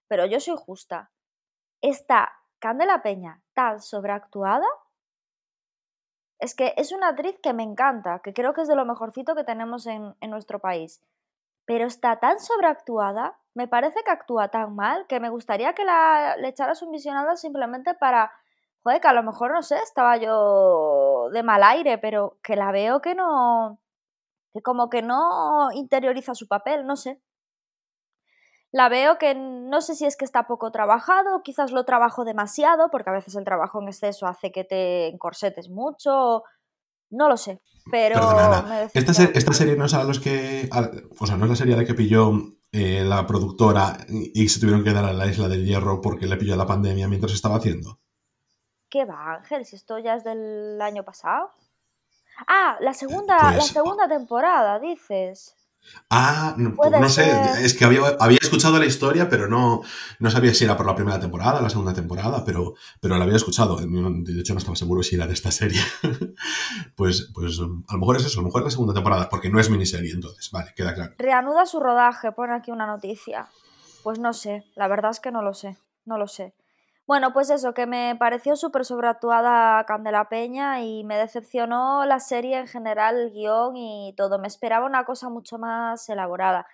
Pero 0.09 0.27
yo 0.27 0.41
soy 0.41 0.57
justa. 0.59 1.11
Está 1.81 2.33
Candela 2.59 3.03
Peña 3.03 3.43
tan 3.55 3.81
sobreactuada. 3.81 4.67
Es 6.39 6.55
que 6.55 6.75
es 6.77 6.93
una 6.93 7.09
actriz 7.09 7.39
que 7.43 7.55
me 7.55 7.63
encanta, 7.63 8.21
que 8.21 8.35
creo 8.35 8.53
que 8.53 8.63
es 8.63 8.69
de 8.69 8.77
lo 8.77 8.85
mejorcito 8.85 9.35
que 9.35 9.45
tenemos 9.45 9.87
en, 9.87 10.15
en 10.21 10.31
nuestro 10.31 10.59
país. 10.59 11.03
Pero 11.65 11.87
está 11.87 12.19
tan 12.21 12.39
sobreactuada, 12.41 13.39
me 13.57 13.69
parece 13.69 14.05
que 14.05 14.11
actúa 14.11 14.49
tan 14.49 14.77
mal, 14.77 15.07
que 15.09 15.19
me 15.19 15.31
gustaría 15.31 15.75
que 15.75 15.85
la, 15.85 16.37
le 16.37 16.49
echaras 16.49 16.83
un 16.83 16.93
visionado 16.93 17.37
simplemente 17.37 17.95
para, 17.95 18.31
joder, 18.83 19.01
que 19.01 19.09
a 19.09 19.15
lo 19.15 19.23
mejor, 19.23 19.53
no 19.53 19.63
sé, 19.63 19.77
estaba 19.79 20.19
yo 20.19 21.31
de 21.33 21.43
mal 21.43 21.63
aire, 21.65 21.97
pero 21.97 22.39
que 22.43 22.55
la 22.55 22.71
veo 22.71 23.01
que 23.01 23.15
no, 23.15 23.81
que 24.53 24.61
como 24.63 24.91
que 24.91 25.01
no 25.03 25.71
interioriza 25.73 26.35
su 26.35 26.49
papel, 26.49 26.87
no 26.87 26.97
sé. 26.97 27.19
La 28.73 28.91
veo 28.91 29.17
que 29.17 29.35
no 29.35 29.81
sé 29.81 29.95
si 29.95 30.05
es 30.05 30.19
que 30.19 30.27
está 30.27 30.47
poco 30.47 30.71
trabajado, 30.71 31.43
quizás 31.43 31.73
lo 31.73 31.87
trabajo 31.87 32.27
demasiado, 32.27 32.91
porque 32.91 33.09
a 33.09 33.15
veces 33.15 33.37
el 33.37 33.45
trabajo 33.45 33.81
en 33.81 33.89
exceso 33.89 34.27
hace 34.27 34.53
que 34.53 34.65
te 34.65 35.07
encorsetes 35.07 35.71
mucho, 35.71 36.45
no 37.11 37.29
lo 37.29 37.37
sé, 37.37 37.61
pero 37.91 38.15
Perdona, 38.17 38.89
Esta, 38.95 39.25
esta 39.25 39.53
serie 39.53 39.77
no 39.77 39.85
es 39.87 39.95
a 39.95 40.05
los 40.05 40.19
que. 40.21 40.69
a- 40.73 40.91
o 41.19 41.27
sea, 41.27 41.37
no 41.37 41.45
es 41.45 41.51
la 41.51 41.57
serie 41.57 41.75
a 41.75 41.79
la 41.79 41.85
que 41.85 41.95
pilló 41.95 42.33
eh, 42.73 43.05
la 43.05 43.27
productora 43.27 43.97
y, 44.09 44.49
se 44.49 44.61
tuvieron 44.61 44.85
que 44.85 44.93
dar 44.93 45.05
a 45.05 45.13
la 45.13 45.27
isla 45.27 45.49
del 45.49 45.65
hierro 45.65 46.01
porque 46.01 46.27
le 46.27 46.37
pilló 46.37 46.57
la 46.57 46.67
pandemia 46.67 47.09
mientras 47.09 47.33
estaba 47.33 47.57
haciendo. 47.57 47.99
¿Qué 48.89 49.05
va, 49.05 49.35
Ángel? 49.37 49.65
Si 49.65 49.77
esto 49.77 49.99
ya 49.99 50.15
es 50.15 50.25
del 50.25 50.81
año 50.83 51.05
pasado. 51.05 51.51
Ah, 52.49 52.77
la 52.81 52.93
segunda, 52.93 53.37
la 53.37 53.53
Pues- 53.59 53.69
segunda 53.69 54.09
temporada, 54.09 54.79
dices. 54.79 55.55
Ah, 56.09 56.55
no, 56.57 56.75
no 56.77 57.09
sé, 57.09 57.65
es 57.65 57.75
que 57.75 57.85
había, 57.85 58.01
había 58.21 58.39
escuchado 58.41 58.79
la 58.79 58.87
historia, 58.87 59.29
pero 59.29 59.49
no, 59.49 59.83
no 60.21 60.31
sabía 60.31 60.55
si 60.55 60.65
era 60.65 60.77
por 60.77 60.87
la 60.87 60.95
primera 60.95 61.19
temporada, 61.19 61.61
la 61.61 61.71
segunda 61.71 61.93
temporada, 61.93 62.45
pero, 62.45 62.75
pero 63.01 63.17
la 63.17 63.25
había 63.25 63.37
escuchado. 63.37 63.77
De 63.77 64.41
hecho, 64.41 64.53
no 64.55 64.59
estaba 64.59 64.77
seguro 64.77 65.03
si 65.03 65.17
era 65.17 65.27
de 65.27 65.35
esta 65.35 65.51
serie. 65.51 65.81
pues, 66.97 67.31
pues 67.35 67.59
a 67.59 67.93
lo 67.93 67.99
mejor 67.99 68.17
es 68.17 68.27
eso, 68.27 68.39
a 68.39 68.43
lo 68.43 68.49
mejor 68.49 68.63
es 68.63 68.67
la 68.67 68.71
segunda 68.71 68.95
temporada, 68.95 69.29
porque 69.29 69.51
no 69.51 69.59
es 69.59 69.69
miniserie, 69.69 70.13
entonces, 70.13 70.51
vale, 70.53 70.73
queda 70.77 70.95
claro. 70.95 71.15
Reanuda 71.19 71.67
su 71.67 71.81
rodaje, 71.81 72.33
pone 72.33 72.55
aquí 72.55 72.71
una 72.71 72.87
noticia. 72.87 73.49
Pues 74.03 74.21
no 74.21 74.33
sé, 74.33 74.65
la 74.77 74.87
verdad 74.87 75.11
es 75.11 75.19
que 75.19 75.33
no 75.33 75.43
lo 75.43 75.53
sé, 75.53 75.77
no 76.05 76.19
lo 76.19 76.29
sé. 76.29 76.55
Bueno, 77.07 77.33
pues 77.33 77.51
eso, 77.51 77.73
que 77.73 77.87
me 77.87 78.17
pareció 78.19 78.57
súper 78.57 78.85
sobreactuada 78.85 79.85
Candela 79.87 80.29
Peña 80.29 80.81
y 80.81 81.05
me 81.05 81.17
decepcionó 81.17 82.05
la 82.05 82.19
serie 82.19 82.59
en 82.59 82.67
general, 82.67 83.17
el 83.21 83.31
guion 83.31 83.77
y 83.77 84.13
todo. 84.17 84.41
Me 84.41 84.49
esperaba 84.49 84.87
una 84.87 85.05
cosa 85.05 85.29
mucho 85.29 85.57
más 85.57 86.09
elaborada. 86.09 86.67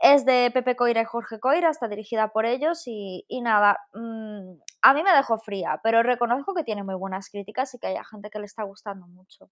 Es 0.00 0.24
de 0.26 0.50
Pepe 0.54 0.76
Coira 0.76 1.02
y 1.02 1.04
Jorge 1.06 1.40
Coira, 1.40 1.70
está 1.70 1.88
dirigida 1.88 2.28
por 2.28 2.46
ellos 2.46 2.84
y, 2.86 3.26
nada, 3.42 3.80
mm, 3.94 4.60
a 4.82 4.94
mí 4.94 5.02
me 5.02 5.12
dejó 5.12 5.38
fría, 5.38 5.80
pero 5.82 6.02
reconozco 6.02 6.54
que 6.54 6.64
tiene 6.64 6.82
muy 6.84 6.94
buenas 6.96 7.30
críticas 7.30 7.74
y 7.74 7.78
que 7.78 7.88
hay 7.88 7.98
gente 8.10 8.30
que 8.30 8.38
le 8.40 8.46
está 8.46 8.62
gustando 8.64 9.06
mucho. 9.08 9.50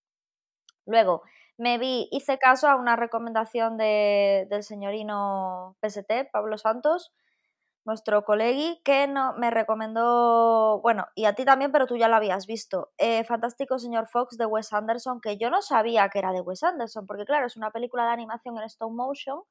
Luego, 0.86 1.22
me 1.58 1.78
vi, 1.78 2.08
hice 2.12 2.38
caso 2.38 2.68
a 2.68 2.76
una 2.76 2.96
recomendación 2.96 3.76
de, 3.78 4.46
del 4.50 4.62
señorino 4.62 5.76
PST, 5.80 6.30
Pablo 6.32 6.58
Santos, 6.58 7.12
nuestro 7.84 8.24
colegui, 8.24 8.80
que 8.84 9.06
no, 9.06 9.34
me 9.34 9.50
recomendó, 9.50 10.80
bueno, 10.82 11.06
y 11.14 11.26
a 11.26 11.34
ti 11.34 11.44
también, 11.44 11.70
pero 11.72 11.86
tú 11.86 11.96
ya 11.96 12.08
lo 12.08 12.16
habías 12.16 12.46
visto, 12.46 12.92
eh, 12.98 13.24
Fantástico 13.24 13.78
Señor 13.78 14.06
Fox 14.06 14.38
de 14.38 14.46
Wes 14.46 14.72
Anderson, 14.72 15.20
que 15.20 15.36
yo 15.36 15.50
no 15.50 15.62
sabía 15.62 16.08
que 16.08 16.18
era 16.18 16.32
de 16.32 16.40
Wes 16.40 16.62
Anderson, 16.62 17.06
porque 17.06 17.24
claro, 17.24 17.46
es 17.46 17.56
una 17.56 17.70
película 17.70 18.04
de 18.04 18.12
animación 18.12 18.56
en 18.58 18.64
stop 18.64 18.92
motion, 18.92 19.42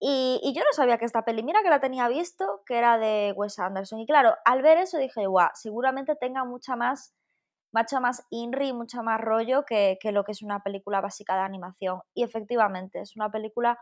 y, 0.00 0.40
y 0.42 0.54
yo 0.54 0.62
no 0.62 0.72
sabía 0.72 0.96
que 0.96 1.04
esta 1.04 1.24
peli, 1.24 1.42
mira 1.42 1.62
que 1.62 1.68
la 1.68 1.80
tenía 1.80 2.08
visto, 2.08 2.62
que 2.66 2.78
era 2.78 2.98
de 2.98 3.34
Wes 3.36 3.58
Anderson, 3.58 4.00
y 4.00 4.06
claro, 4.06 4.34
al 4.44 4.62
ver 4.62 4.78
eso 4.78 4.98
dije, 4.98 5.26
guau, 5.26 5.50
seguramente 5.54 6.16
tenga 6.16 6.44
mucha 6.44 6.76
más 6.76 7.14
mucha 7.72 8.00
más 8.00 8.26
INRI, 8.30 8.72
mucho 8.72 9.02
más 9.02 9.20
rollo 9.20 9.64
que, 9.64 9.98
que 10.00 10.12
lo 10.12 10.24
que 10.24 10.32
es 10.32 10.42
una 10.42 10.62
película 10.62 11.00
básica 11.00 11.34
de 11.36 11.42
animación. 11.42 12.00
Y 12.14 12.24
efectivamente, 12.24 13.00
es 13.00 13.16
una 13.16 13.30
película 13.30 13.78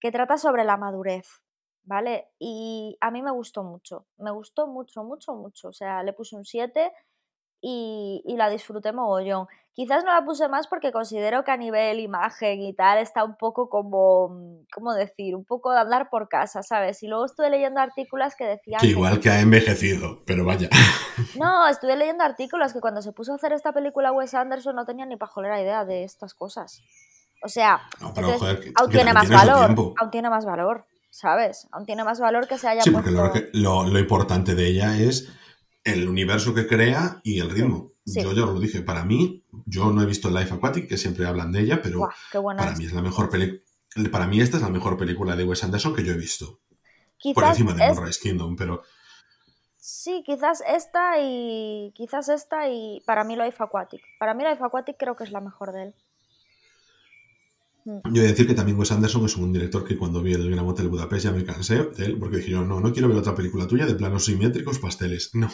que 0.00 0.12
trata 0.12 0.36
sobre 0.36 0.64
la 0.64 0.76
madurez, 0.76 1.42
¿vale? 1.84 2.28
Y 2.38 2.96
a 3.00 3.10
mí 3.10 3.22
me 3.22 3.30
gustó 3.30 3.62
mucho, 3.64 4.06
me 4.18 4.30
gustó 4.30 4.66
mucho, 4.66 5.02
mucho, 5.04 5.34
mucho. 5.34 5.68
O 5.68 5.72
sea, 5.72 6.02
le 6.02 6.12
puse 6.12 6.36
un 6.36 6.44
7 6.44 6.92
y, 7.60 8.22
y 8.26 8.36
la 8.36 8.48
disfruté 8.50 8.92
mogollón. 8.92 9.46
Quizás 9.74 10.04
no 10.04 10.12
la 10.12 10.22
puse 10.24 10.48
más 10.48 10.66
porque 10.66 10.92
considero 10.92 11.44
que 11.44 11.50
a 11.50 11.56
nivel 11.56 11.98
imagen 12.00 12.60
y 12.60 12.74
tal 12.74 12.98
está 12.98 13.24
un 13.24 13.36
poco 13.36 13.70
como, 13.70 14.64
¿cómo 14.70 14.92
decir? 14.92 15.34
Un 15.34 15.46
poco 15.46 15.72
de 15.72 15.78
andar 15.78 16.10
por 16.10 16.28
casa, 16.28 16.62
¿sabes? 16.62 17.02
Y 17.02 17.06
luego 17.06 17.24
estuve 17.24 17.48
leyendo 17.48 17.80
artículos 17.80 18.34
que 18.36 18.44
decían... 18.44 18.80
Que 18.80 18.88
igual 18.88 19.18
que 19.18 19.30
ha 19.30 19.40
envejecido, 19.40 20.22
pero 20.26 20.44
vaya. 20.44 20.68
No, 21.38 21.66
estuve 21.68 21.96
leyendo 21.96 22.22
artículos 22.22 22.74
que 22.74 22.80
cuando 22.80 23.00
se 23.00 23.12
puso 23.12 23.32
a 23.32 23.36
hacer 23.36 23.54
esta 23.54 23.72
película 23.72 24.12
Wes 24.12 24.34
Anderson 24.34 24.76
no 24.76 24.84
tenía 24.84 25.06
ni 25.06 25.16
pajolera 25.16 25.62
idea 25.62 25.86
de 25.86 26.04
estas 26.04 26.34
cosas. 26.34 26.82
O 27.42 27.48
sea, 27.48 27.80
No, 28.00 28.12
pero, 28.12 28.26
entonces, 28.26 28.40
joder, 28.40 28.60
que- 28.60 28.72
aún 28.76 28.90
que 28.90 28.96
tiene 28.98 29.12
más 29.14 29.30
valor, 29.30 29.74
aún 29.98 30.10
tiene 30.10 30.28
más 30.28 30.44
valor, 30.44 30.84
¿sabes? 31.12 31.68
Aún 31.72 31.84
tiene 31.84 32.04
más 32.04 32.18
valor 32.20 32.48
que 32.48 32.56
se 32.58 32.66
haya 32.68 32.80
Sí, 32.82 32.90
porque 32.90 33.10
puesto... 33.10 33.26
lo, 33.26 33.32
que- 33.32 33.50
lo, 33.52 33.84
lo 33.86 33.98
importante 33.98 34.54
de 34.54 34.66
ella 34.66 34.98
es 34.98 35.28
el 35.84 36.08
universo 36.08 36.54
que 36.54 36.66
crea 36.66 37.20
y 37.22 37.38
el 37.40 37.50
ritmo. 37.50 37.92
sí. 38.06 38.22
Yo 38.22 38.32
ya 38.32 38.40
lo 38.46 38.58
dije, 38.58 38.80
para 38.82 39.04
mí, 39.04 39.44
yo 39.66 39.92
no 39.92 40.02
he 40.02 40.06
visto 40.06 40.30
Life 40.30 40.54
Aquatic, 40.54 40.88
que 40.88 40.96
siempre 40.96 41.26
hablan 41.26 41.52
de 41.52 41.60
ella, 41.60 41.80
pero 41.82 41.98
Buah, 41.98 42.56
para 42.56 42.72
es. 42.72 42.78
mí 42.78 42.86
es 42.86 42.92
la 42.92 43.02
mejor 43.02 43.28
película. 43.30 43.60
Para 44.10 44.26
mí 44.26 44.40
esta 44.40 44.56
es 44.56 44.62
la 44.62 44.70
mejor 44.70 44.96
película 44.96 45.36
de 45.36 45.44
Wes 45.44 45.62
Anderson 45.64 45.94
que 45.94 46.02
yo 46.02 46.12
he 46.12 46.16
visto. 46.16 46.60
Por 47.34 47.44
encima 47.44 47.74
de 47.74 47.84
es- 47.86 47.94
Moonrise 47.94 48.20
Kingdom, 48.20 48.56
pero 48.56 48.82
Sí, 49.76 50.22
quizás 50.24 50.62
esta 50.66 51.20
y 51.20 51.92
quizás 51.94 52.28
esta 52.28 52.68
y 52.68 53.02
para 53.04 53.24
mí 53.24 53.36
Life 53.36 53.62
Aquatic. 53.62 54.00
Para 54.18 54.32
mí 54.34 54.44
Life 54.44 54.62
Aquatic 54.64 54.96
creo 54.96 55.16
que 55.16 55.24
es 55.24 55.32
la 55.32 55.40
mejor 55.40 55.72
de 55.72 55.82
él. 55.82 55.94
Yo 57.84 58.00
he 58.04 58.20
de 58.20 58.28
decir 58.28 58.46
que 58.46 58.54
también 58.54 58.78
Wes 58.78 58.92
Anderson 58.92 59.24
es 59.24 59.36
un 59.36 59.52
director 59.52 59.84
que 59.84 59.96
cuando 59.96 60.22
vi 60.22 60.32
el 60.34 60.48
Gran 60.50 60.66
Hotel 60.66 60.88
Budapest 60.88 61.24
ya 61.24 61.32
me 61.32 61.44
cansé 61.44 61.82
de 61.96 62.04
él, 62.04 62.18
porque 62.18 62.36
dije 62.36 62.50
yo, 62.50 62.64
no, 62.64 62.80
no 62.80 62.92
quiero 62.92 63.08
ver 63.08 63.16
otra 63.16 63.34
película 63.34 63.66
tuya 63.66 63.86
de 63.86 63.94
planos 63.94 64.24
simétricos, 64.24 64.78
pasteles. 64.78 65.30
No, 65.42 65.50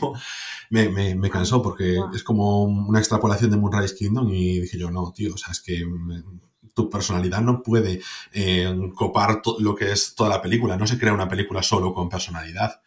me, 0.69 0.91
me, 0.91 1.15
me 1.15 1.31
cansó 1.31 1.63
porque 1.63 1.97
Guau. 1.97 2.15
es 2.15 2.23
como 2.23 2.65
una 2.65 2.99
extrapolación 2.99 3.51
de 3.51 3.57
Moonrise 3.57 3.95
Kingdom 3.95 4.29
y 4.31 4.61
dije 4.61 4.79
yo, 4.79 4.91
no, 4.91 5.13
tío, 5.13 5.33
o 5.35 5.39
sea, 5.39 5.53
es 5.53 5.61
que 5.61 5.87
mm, 5.87 6.41
tu 6.75 6.91
personalidad 6.91 7.41
no 7.41 7.63
puede 7.63 8.01
eh, 8.33 8.77
copar 8.95 9.41
lo 9.59 9.75
que 9.75 9.93
es 9.93 10.15
toda 10.15 10.29
la 10.29 10.43
película, 10.43 10.77
no 10.77 10.87
se 10.87 10.99
crea 10.99 11.15
una 11.15 11.29
película 11.29 11.63
solo 11.63 11.95
con 11.95 12.11
personalidad. 12.11 12.83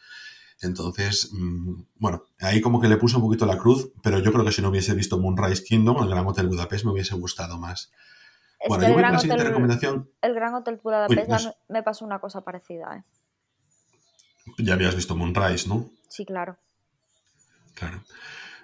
Entonces, 0.61 1.31
mm, 1.33 1.81
bueno, 1.97 2.25
ahí 2.39 2.61
como 2.61 2.79
que 2.79 2.87
le 2.87 2.97
puse 2.97 3.15
un 3.15 3.23
poquito 3.23 3.47
la 3.47 3.57
cruz, 3.57 3.89
pero 4.03 4.19
yo 4.19 4.31
creo 4.31 4.45
que 4.45 4.51
si 4.51 4.61
no 4.61 4.69
hubiese 4.69 4.93
visto 4.93 5.17
Moonrise 5.17 5.63
Kingdom, 5.63 6.03
el 6.03 6.09
Gran 6.09 6.27
Hotel 6.27 6.47
Budapest 6.47 6.85
me 6.85 6.91
hubiese 6.91 7.15
gustado 7.15 7.57
más. 7.57 7.91
Es 8.63 8.69
bueno, 8.69 8.81
que 8.81 8.87
yo 8.87 8.89
el 8.89 8.93
voy 8.93 8.93
con 8.93 9.01
gran, 9.01 9.13
la 9.13 9.19
siguiente 9.19 9.41
hotel, 9.41 9.53
recomendación. 9.53 10.09
el 10.21 10.33
gran 10.33 10.53
Hotel 10.53 10.79
Budapest 10.83 11.47
me 11.67 11.83
pasó 11.83 12.05
una 12.05 12.19
cosa 12.19 12.41
parecida, 12.41 12.97
¿eh? 12.97 13.03
Ya 14.57 14.73
habías 14.73 14.95
visto 14.95 15.15
Moonrise, 15.15 15.67
¿no? 15.67 15.89
Sí, 16.09 16.25
claro. 16.25 16.57
Claro. 17.75 18.03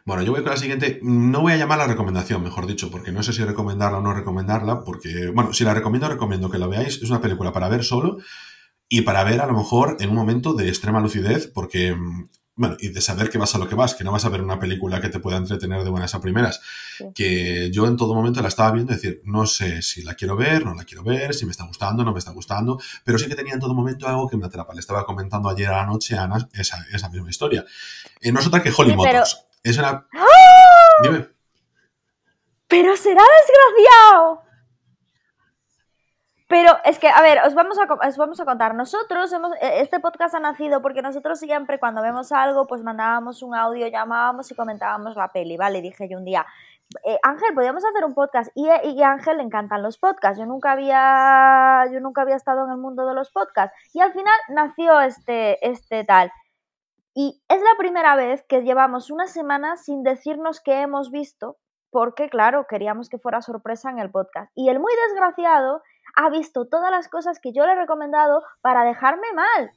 Bueno, 0.06 0.24
yo 0.24 0.32
voy 0.32 0.42
con 0.42 0.52
la 0.52 0.58
siguiente. 0.58 1.00
No 1.04 1.42
voy 1.42 1.54
a 1.54 1.58
llamar 1.58 1.80
la 1.80 1.88
recomendación, 1.88 2.42
mejor 2.42 2.66
dicho, 2.66 2.90
porque 2.90 3.12
no 3.12 3.24
sé 3.24 3.34
si 3.34 3.44
recomendarla 3.44 3.98
o 3.98 4.02
no 4.02 4.14
recomendarla, 4.14 4.84
porque, 4.84 5.32
bueno, 5.34 5.54
si 5.54 5.64
la 5.64 5.74
recomiendo, 5.74 6.08
recomiendo 6.08 6.50
que 6.50 6.58
la 6.58 6.68
veáis. 6.68 7.02
Es 7.02 7.10
una 7.10 7.20
película 7.22 7.52
para 7.52 7.68
ver 7.68 7.84
solo 7.84 8.18
y 8.88 9.02
para 9.02 9.24
ver 9.24 9.42
a 9.42 9.48
lo 9.48 9.54
mejor 9.54 9.98
en 10.00 10.10
un 10.10 10.16
momento 10.16 10.54
de 10.54 10.70
extrema 10.70 11.02
lucidez, 11.02 11.48
porque, 11.48 11.94
mm, 11.94 12.30
bueno, 12.58 12.76
y 12.80 12.90
de 12.90 13.02
saber 13.02 13.30
que 13.30 13.38
vas 13.38 13.54
a 13.54 13.60
lo 13.60 13.70
que 13.70 13.76
vas, 13.76 13.94
que 13.94 14.04
no 14.04 14.12
vas 14.12 14.26
a 14.26 14.30
ver 14.30 14.42
una 14.42 14.60
película 14.60 15.00
que 15.00 15.10
te 15.10 15.20
pueda 15.20 15.38
entretener 15.38 15.84
de 15.84 15.90
buenas 15.92 16.14
a 16.16 16.20
primeras. 16.20 16.60
Sí. 16.98 17.06
Que 17.14 17.72
yo 17.72 17.86
en 17.86 17.96
todo 17.96 18.16
momento 18.16 18.42
la 18.42 18.48
estaba 18.48 18.72
viendo 18.72 18.92
y 18.92 18.96
decir, 18.96 19.22
no 19.26 19.46
sé 19.46 19.84
si 19.84 20.02
la 20.02 20.16
quiero 20.16 20.36
ver, 20.36 20.66
no 20.66 20.74
la 20.74 20.84
quiero 20.84 21.04
ver, 21.04 21.36
si 21.36 21.46
me 21.46 21.52
está 21.52 21.66
gustando, 21.66 22.04
no 22.04 22.12
me 22.12 22.20
está 22.20 22.32
gustando, 22.32 22.80
pero 23.04 23.20
sí 23.20 23.28
que 23.28 23.36
tenía 23.36 23.54
en 23.54 23.60
todo 23.60 23.76
momento 23.76 24.08
algo 24.08 24.28
que 24.28 24.38
me 24.38 24.48
atrapa. 24.48 24.74
Le 24.74 24.80
estaba 24.80 25.06
comentando 25.06 25.50
ayer 25.50 25.68
a 25.68 25.78
la 25.78 25.86
noche 25.86 26.18
a 26.18 26.24
Ana 26.24 26.50
esa, 26.54 26.84
esa 26.92 27.10
misma 27.10 27.30
historia. 27.30 27.64
Eh, 28.20 28.32
no 28.32 28.40
es 28.40 28.48
otra 28.48 28.62
que 28.62 28.74
Holly 28.76 28.92
Sí, 28.92 28.98
pero-. 29.04 29.24
Es 29.64 29.78
una. 29.78 30.08
¡Ah! 30.14 31.04
Dime. 31.04 31.28
¡Pero 32.68 32.98
será 32.98 33.22
desgraciado! 33.22 34.47
Pero 36.48 36.72
es 36.86 36.98
que, 36.98 37.10
a 37.10 37.22
ver, 37.22 37.40
os 37.46 37.54
vamos 37.54 37.78
a, 37.78 38.08
os 38.08 38.18
vamos 38.18 38.40
a 38.40 38.46
contar. 38.46 38.74
Nosotros 38.74 39.32
hemos, 39.34 39.54
eh, 39.56 39.82
este 39.82 40.00
podcast 40.00 40.34
ha 40.34 40.40
nacido 40.40 40.82
porque 40.82 41.02
nosotros 41.02 41.40
siempre 41.40 41.78
cuando 41.78 42.02
vemos 42.02 42.32
algo, 42.32 42.68
pues 42.68 42.84
mandábamos 42.84 43.44
un 43.44 43.54
audio, 43.54 43.88
llamábamos 43.88 44.50
y 44.50 44.56
comentábamos 44.56 45.16
la 45.16 45.28
peli, 45.28 45.58
¿vale? 45.58 45.82
Dije 45.82 46.08
yo 46.08 46.18
un 46.18 46.24
día, 46.24 46.46
eh, 47.04 47.20
Ángel, 47.24 47.54
podríamos 47.54 47.84
hacer 47.84 48.06
un 48.06 48.14
podcast. 48.14 48.50
Y, 48.56 48.68
y 48.68 49.04
a 49.04 49.12
Ángel 49.12 49.38
le 49.38 49.44
encantan 49.44 49.84
los 49.84 49.98
podcasts. 49.98 50.40
Yo 50.40 50.46
nunca 50.46 50.72
había, 50.72 51.86
yo 51.92 52.00
nunca 52.00 52.22
había 52.22 52.38
estado 52.38 52.66
en 52.66 52.72
el 52.72 52.78
mundo 52.78 53.06
de 53.06 53.14
los 53.14 53.30
podcasts. 53.32 53.76
Y 53.94 54.00
al 54.00 54.14
final 54.14 54.36
nació 54.50 55.02
este, 55.02 55.66
este 55.68 56.06
tal. 56.06 56.32
Y 57.14 57.42
es 57.50 57.62
la 57.62 57.76
primera 57.78 58.16
vez 58.16 58.44
que 58.48 58.62
llevamos 58.62 59.10
una 59.12 59.28
semana 59.28 59.76
sin 59.76 60.04
decirnos 60.04 60.62
qué 60.62 60.82
hemos 60.82 61.12
visto, 61.12 61.58
porque 61.90 62.30
claro, 62.30 62.68
queríamos 62.70 63.10
que 63.10 63.18
fuera 63.18 63.42
sorpresa 63.42 63.90
en 63.90 64.00
el 64.00 64.12
podcast. 64.12 64.52
Y 64.56 64.70
el 64.70 64.80
muy 64.80 64.94
desgraciado 65.08 65.82
ha 66.18 66.30
visto 66.32 66.66
todas 66.68 66.90
las 66.90 67.08
cosas 67.10 67.40
que 67.40 67.54
yo 67.54 67.66
le 67.66 67.74
he 67.74 67.76
recomendado 67.76 68.42
para 68.62 68.84
dejarme 68.84 69.28
mal. 69.36 69.70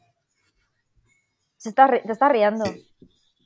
Se 1.58 1.68
está, 1.68 1.86
riendo. 2.30 2.64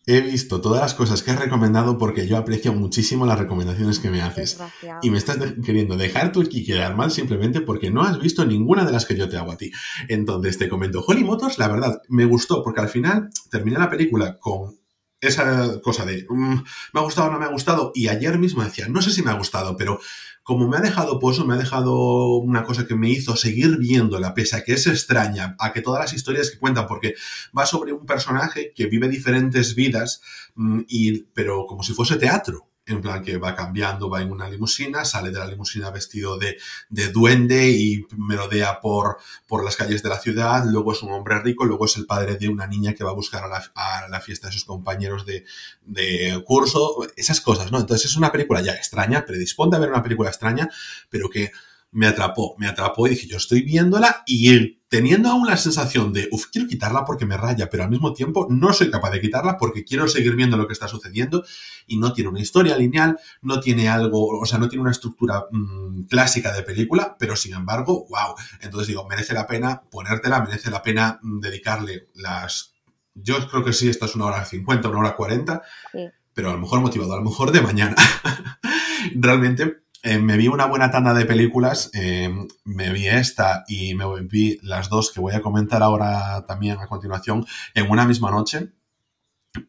He 0.07 0.21
visto 0.21 0.61
todas 0.61 0.81
las 0.81 0.95
cosas 0.95 1.23
que 1.25 1.33
has 1.33 1.41
recomendado 1.41 1.99
porque 1.99 2.29
yo 2.29 2.37
aprecio 2.37 2.73
muchísimo 2.73 3.27
las 3.27 3.37
recomendaciones 3.39 3.99
que 3.99 4.11
me 4.11 4.23
haces. 4.23 4.61
Y 5.03 5.11
me 5.11 5.19
estás 5.19 5.41
de- 5.41 5.61
queriendo 5.61 5.97
dejar 5.97 6.31
tú 6.31 6.43
aquí 6.43 6.65
quedar 6.65 6.95
mal 6.95 7.11
simplemente 7.11 7.61
porque 7.63 7.91
no 7.91 8.03
has 8.03 8.21
visto 8.21 8.45
ninguna 8.45 8.85
de 8.85 8.93
las 8.93 9.07
que 9.07 9.17
yo 9.17 9.29
te 9.29 9.37
hago 9.39 9.51
a 9.51 9.57
ti. 9.57 9.73
Entonces 10.09 10.57
te 10.57 10.69
comento, 10.69 11.03
Holly 11.05 11.25
Motors, 11.25 11.59
la 11.59 11.67
verdad, 11.67 12.01
me 12.09 12.27
gustó 12.27 12.63
porque 12.63 12.81
al 12.83 12.89
final 12.89 13.31
terminé 13.51 13.77
la 13.77 13.91
película 13.91 14.39
con 14.39 14.79
esa 15.21 15.81
cosa 15.81 16.05
de 16.05 16.27
mm, 16.29 16.63
me 16.93 17.01
ha 17.01 17.03
gustado 17.03 17.29
o 17.29 17.33
no 17.33 17.41
me 17.41 17.47
ha 17.47 17.51
gustado 17.51 17.91
y 17.95 18.07
ayer 18.09 18.39
mismo 18.39 18.63
decía, 18.63 18.87
no 18.89 19.03
sé 19.03 19.11
si 19.11 19.23
me 19.23 19.31
ha 19.33 19.35
gustado, 19.39 19.77
pero 19.77 19.99
como 20.45 20.69
me 20.69 20.77
ha 20.77 20.81
dejado 20.81 21.19
pozo, 21.19 21.47
me 21.47 21.55
ha 21.55 21.57
dejado 21.57 22.37
una 22.37 22.65
cosa 22.65 22.87
que 22.87 22.95
me 22.95 23.09
hizo 23.09 23.35
seguir 23.35 23.79
viéndola, 23.79 24.35
pese 24.35 24.57
a 24.57 24.63
que 24.63 24.75
es 24.75 24.87
extraña, 24.87 25.57
a 25.59 25.73
que 25.73 25.81
todas 25.81 26.01
las 26.01 26.13
historias 26.13 26.51
que 26.51 26.59
cuentan, 26.59 26.87
porque 26.87 27.15
va 27.57 27.65
sobre 27.65 27.93
un 27.93 28.05
personaje 28.05 28.73
que 28.75 28.87
vive 28.87 29.09
diferentes 29.09 29.75
vidas, 29.75 30.21
mm, 30.55 30.81
y, 30.87 31.23
pero 31.33 31.67
como 31.67 31.83
si 31.83 31.95
fuese 31.95 32.17
teatro. 32.17 32.69
En 32.87 33.01
plan 33.01 33.23
que 33.23 33.39
va 33.39 33.55
cambiando, 33.55 34.11
va 34.11 34.21
en 34.21 34.31
una 34.31 34.47
limusina, 34.49 35.07
sale 35.07 35.31
de 35.31 35.39
la 35.39 35.47
limusina 35.47 35.91
vestido 35.91 36.37
de, 36.37 36.59
de 36.91 37.09
duende 37.09 37.71
y 37.71 38.07
merodea 38.17 38.81
por, 38.83 39.17
por 39.47 39.65
las 39.65 39.77
calles 39.77 40.03
de 40.03 40.11
la 40.11 40.19
ciudad, 40.19 40.65
luego 40.67 40.93
es 40.93 41.03
un 41.03 41.13
hombre 41.13 41.41
rico, 41.41 41.65
luego 41.65 41.87
es 41.87 41.97
el 41.97 42.05
padre 42.05 42.37
de 42.37 42.49
una 42.49 42.67
niña 42.67 42.93
que 42.93 43.03
va 43.03 43.11
a 43.11 43.15
buscar 43.15 43.45
a 43.45 43.49
la, 43.49 43.73
a 43.75 44.09
la 44.09 44.21
fiesta 44.21 44.49
de 44.49 44.53
sus 44.53 44.67
compañeros 44.67 45.25
de, 45.25 45.47
de 45.87 46.43
curso, 46.45 47.07
esas 47.17 47.41
cosas, 47.41 47.73
¿no? 47.73 47.79
Entonces 47.79 48.11
es 48.11 48.17
una 48.17 48.31
película 48.31 48.61
ya 48.61 48.73
extraña, 48.73 49.25
predisponte 49.25 49.77
a 49.77 49.79
ver 49.79 49.89
una 49.89 50.03
película 50.03 50.29
extraña, 50.29 50.69
pero 51.09 51.31
que 51.31 51.53
me 51.95 52.07
atrapó, 52.09 52.57
me 52.59 52.67
atrapó 52.67 53.07
y 53.07 53.11
dije, 53.11 53.27
yo 53.29 53.37
estoy 53.37 53.63
viéndola 53.63 54.23
y 54.27 54.81
teniendo 54.89 55.29
aún 55.31 55.47
la 55.47 55.57
sensación 55.57 56.13
de, 56.13 56.29
uff, 56.33 56.47
quiero 56.53 56.69
quitarla 56.69 57.05
porque 57.05 57.25
me 57.25 57.37
raya, 57.37 57.71
pero 57.71 57.85
al 57.85 57.91
mismo 57.91 58.13
tiempo 58.13 58.47
no 58.51 58.73
soy 58.73 58.91
capaz 58.91 59.11
de 59.11 59.21
quitarla 59.21 59.57
porque 59.57 59.85
quiero 59.85 60.07
seguir 60.09 60.35
viendo 60.37 60.57
lo 60.57 60.67
que 60.67 60.73
está 60.73 60.89
sucediendo 60.89 61.45
y 61.87 61.97
no 61.97 62.13
tiene 62.13 62.31
una 62.31 62.41
historia 62.41 62.77
lineal, 62.77 63.19
no 63.43 63.61
tiene 63.61 63.89
algo, 63.89 64.27
o 64.41 64.45
sea, 64.45 64.59
no 64.59 64.69
tiene 64.69 64.83
una 64.83 64.91
estructura 64.91 65.47
mmm, 65.51 66.03
clásica 66.05 66.53
de 66.53 66.63
película, 66.65 67.17
pero 67.19 67.37
sin 67.37 67.55
embargo, 67.55 68.07
wow. 68.11 68.35
Entonces 68.61 68.89
digo, 68.89 69.07
merece 69.09 69.35
la 69.35 69.47
pena 69.47 69.83
ponértela, 69.91 70.41
merece 70.43 70.71
la 70.71 70.83
pena 70.83 71.19
mm, 71.23 71.41
dedicarle 71.41 72.09
las... 72.15 72.75
Yo 73.15 73.37
creo 73.49 73.65
que 73.65 73.73
sí, 73.73 73.89
esta 73.89 74.07
es 74.07 74.17
una 74.17 74.27
hora 74.27 74.45
50, 74.45 74.89
una 74.89 74.99
hora 74.99 75.17
40, 75.17 75.63
Sí. 75.93 75.99
pero 76.33 76.51
a 76.51 76.55
lo 76.55 76.59
mejor 76.59 76.81
motivado, 76.81 77.13
a 77.15 77.19
lo 77.19 77.23
mejor 77.25 77.53
de 77.53 77.61
mañana. 77.63 77.95
Realmente 79.15 79.84
eh, 80.05 80.19
me 80.19 80.37
vi 80.37 80.49
una 80.49 80.67
buena 80.67 80.91
tanda 80.91 81.15
de 81.15 81.25
películas, 81.25 81.91
eh, 81.95 82.31
me 82.65 82.93
vi 82.93 83.09
esta 83.09 83.65
y 83.67 83.95
me 83.95 84.05
vi 84.23 84.59
las 84.63 84.91
dos 84.91 85.11
que 85.11 85.21
voy 85.21 85.33
a 85.33 85.41
comentar 85.41 85.83
ahora 85.83 86.45
también 86.47 86.79
a 86.79 86.87
continuación 86.87 87.47
en 87.73 87.91
una 87.91 88.05
misma 88.05 88.31
noche 88.31 88.75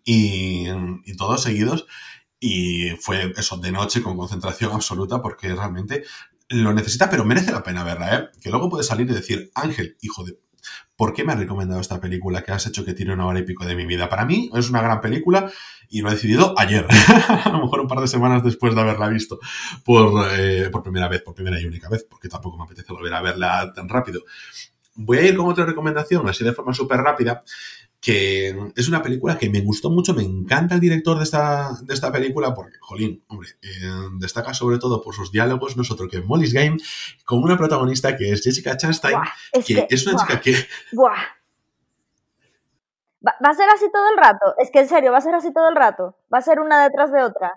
y, 0.03 0.67
y 1.05 1.15
todos 1.15 1.41
seguidos 1.41 1.87
y 2.37 2.89
fue 2.99 3.31
eso 3.37 3.55
de 3.57 3.71
noche 3.71 4.01
con 4.01 4.17
concentración 4.17 4.73
absoluta 4.73 5.21
porque 5.21 5.55
realmente 5.55 6.03
lo 6.49 6.73
necesita, 6.73 7.09
pero 7.09 7.23
merece 7.23 7.53
la 7.53 7.63
pena 7.63 7.85
verla, 7.85 8.15
¿eh? 8.15 8.29
Que 8.41 8.49
luego 8.49 8.69
puede 8.69 8.83
salir 8.83 9.09
y 9.09 9.13
decir, 9.13 9.51
Ángel, 9.55 9.97
hijo 10.01 10.23
de... 10.23 10.37
¿Por 10.95 11.13
qué 11.13 11.23
me 11.23 11.33
has 11.33 11.39
recomendado 11.39 11.81
esta 11.81 11.99
película 11.99 12.41
que 12.41 12.51
has 12.51 12.65
hecho 12.67 12.85
que 12.85 12.93
tire 12.93 13.13
una 13.13 13.25
hora 13.25 13.39
y 13.39 13.43
de 13.43 13.75
mi 13.75 13.85
vida? 13.85 14.07
Para 14.07 14.25
mí 14.25 14.49
es 14.55 14.69
una 14.69 14.81
gran 14.81 15.01
película 15.01 15.51
y 15.89 16.01
lo 16.01 16.09
he 16.09 16.13
decidido 16.13 16.53
ayer, 16.57 16.87
a 17.43 17.49
lo 17.49 17.59
mejor 17.59 17.81
un 17.81 17.87
par 17.87 17.99
de 17.99 18.07
semanas 18.07 18.43
después 18.43 18.73
de 18.73 18.81
haberla 18.81 19.09
visto 19.09 19.39
por, 19.83 20.27
eh, 20.33 20.69
por 20.71 20.83
primera 20.83 21.07
vez, 21.07 21.21
por 21.21 21.35
primera 21.35 21.59
y 21.59 21.65
única 21.65 21.89
vez, 21.89 22.05
porque 22.09 22.29
tampoco 22.29 22.57
me 22.57 22.63
apetece 22.63 22.93
volver 22.93 23.13
a 23.13 23.21
verla 23.21 23.73
tan 23.73 23.89
rápido. 23.89 24.21
Voy 24.95 25.17
a 25.17 25.27
ir 25.27 25.35
con 25.35 25.47
otra 25.47 25.65
recomendación, 25.65 26.27
así 26.29 26.43
de 26.43 26.53
forma 26.53 26.73
súper 26.73 26.99
rápida, 26.99 27.43
que 28.05 28.55
es 28.75 28.87
una 28.87 29.01
película 29.01 29.35
que 29.35 29.49
me 29.49 29.61
gustó 29.61 29.89
mucho, 29.89 30.13
me 30.13 30.21
encanta 30.21 30.75
el 30.75 30.79
director 30.79 31.17
de 31.17 31.23
esta, 31.23 31.71
de 31.81 31.91
esta 31.91 32.11
película, 32.11 32.53
porque, 32.53 32.77
jolín, 32.79 33.23
hombre, 33.29 33.49
eh, 33.63 33.67
destaca 34.19 34.53
sobre 34.53 34.77
todo 34.77 35.01
por 35.01 35.15
sus 35.15 35.31
diálogos, 35.31 35.75
nosotros 35.75 36.07
que 36.11 36.21
Molly's 36.21 36.53
Game, 36.53 36.77
con 37.25 37.41
una 37.41 37.57
protagonista 37.57 38.15
que 38.15 38.31
es 38.31 38.43
Jessica 38.43 38.77
Chastain, 38.77 39.15
Buah, 39.15 39.27
es, 39.53 39.65
que, 39.65 39.87
que, 39.87 39.95
es 39.95 40.05
una 40.05 40.17
buah, 40.17 40.27
chica 40.27 40.39
que 40.39 40.55
buah. 40.91 41.15
Va, 43.27 43.33
va 43.43 43.49
a 43.49 43.55
ser 43.55 43.69
así 43.73 43.87
todo 43.91 44.07
el 44.11 44.17
rato. 44.17 44.53
Es 44.59 44.69
que 44.69 44.81
en 44.81 44.87
serio, 44.87 45.11
va 45.11 45.17
a 45.17 45.21
ser 45.21 45.33
así 45.33 45.51
todo 45.51 45.67
el 45.67 45.75
rato. 45.75 46.15
Va 46.31 46.37
a 46.37 46.41
ser 46.43 46.59
una 46.59 46.83
detrás 46.83 47.11
de 47.11 47.23
otra. 47.23 47.53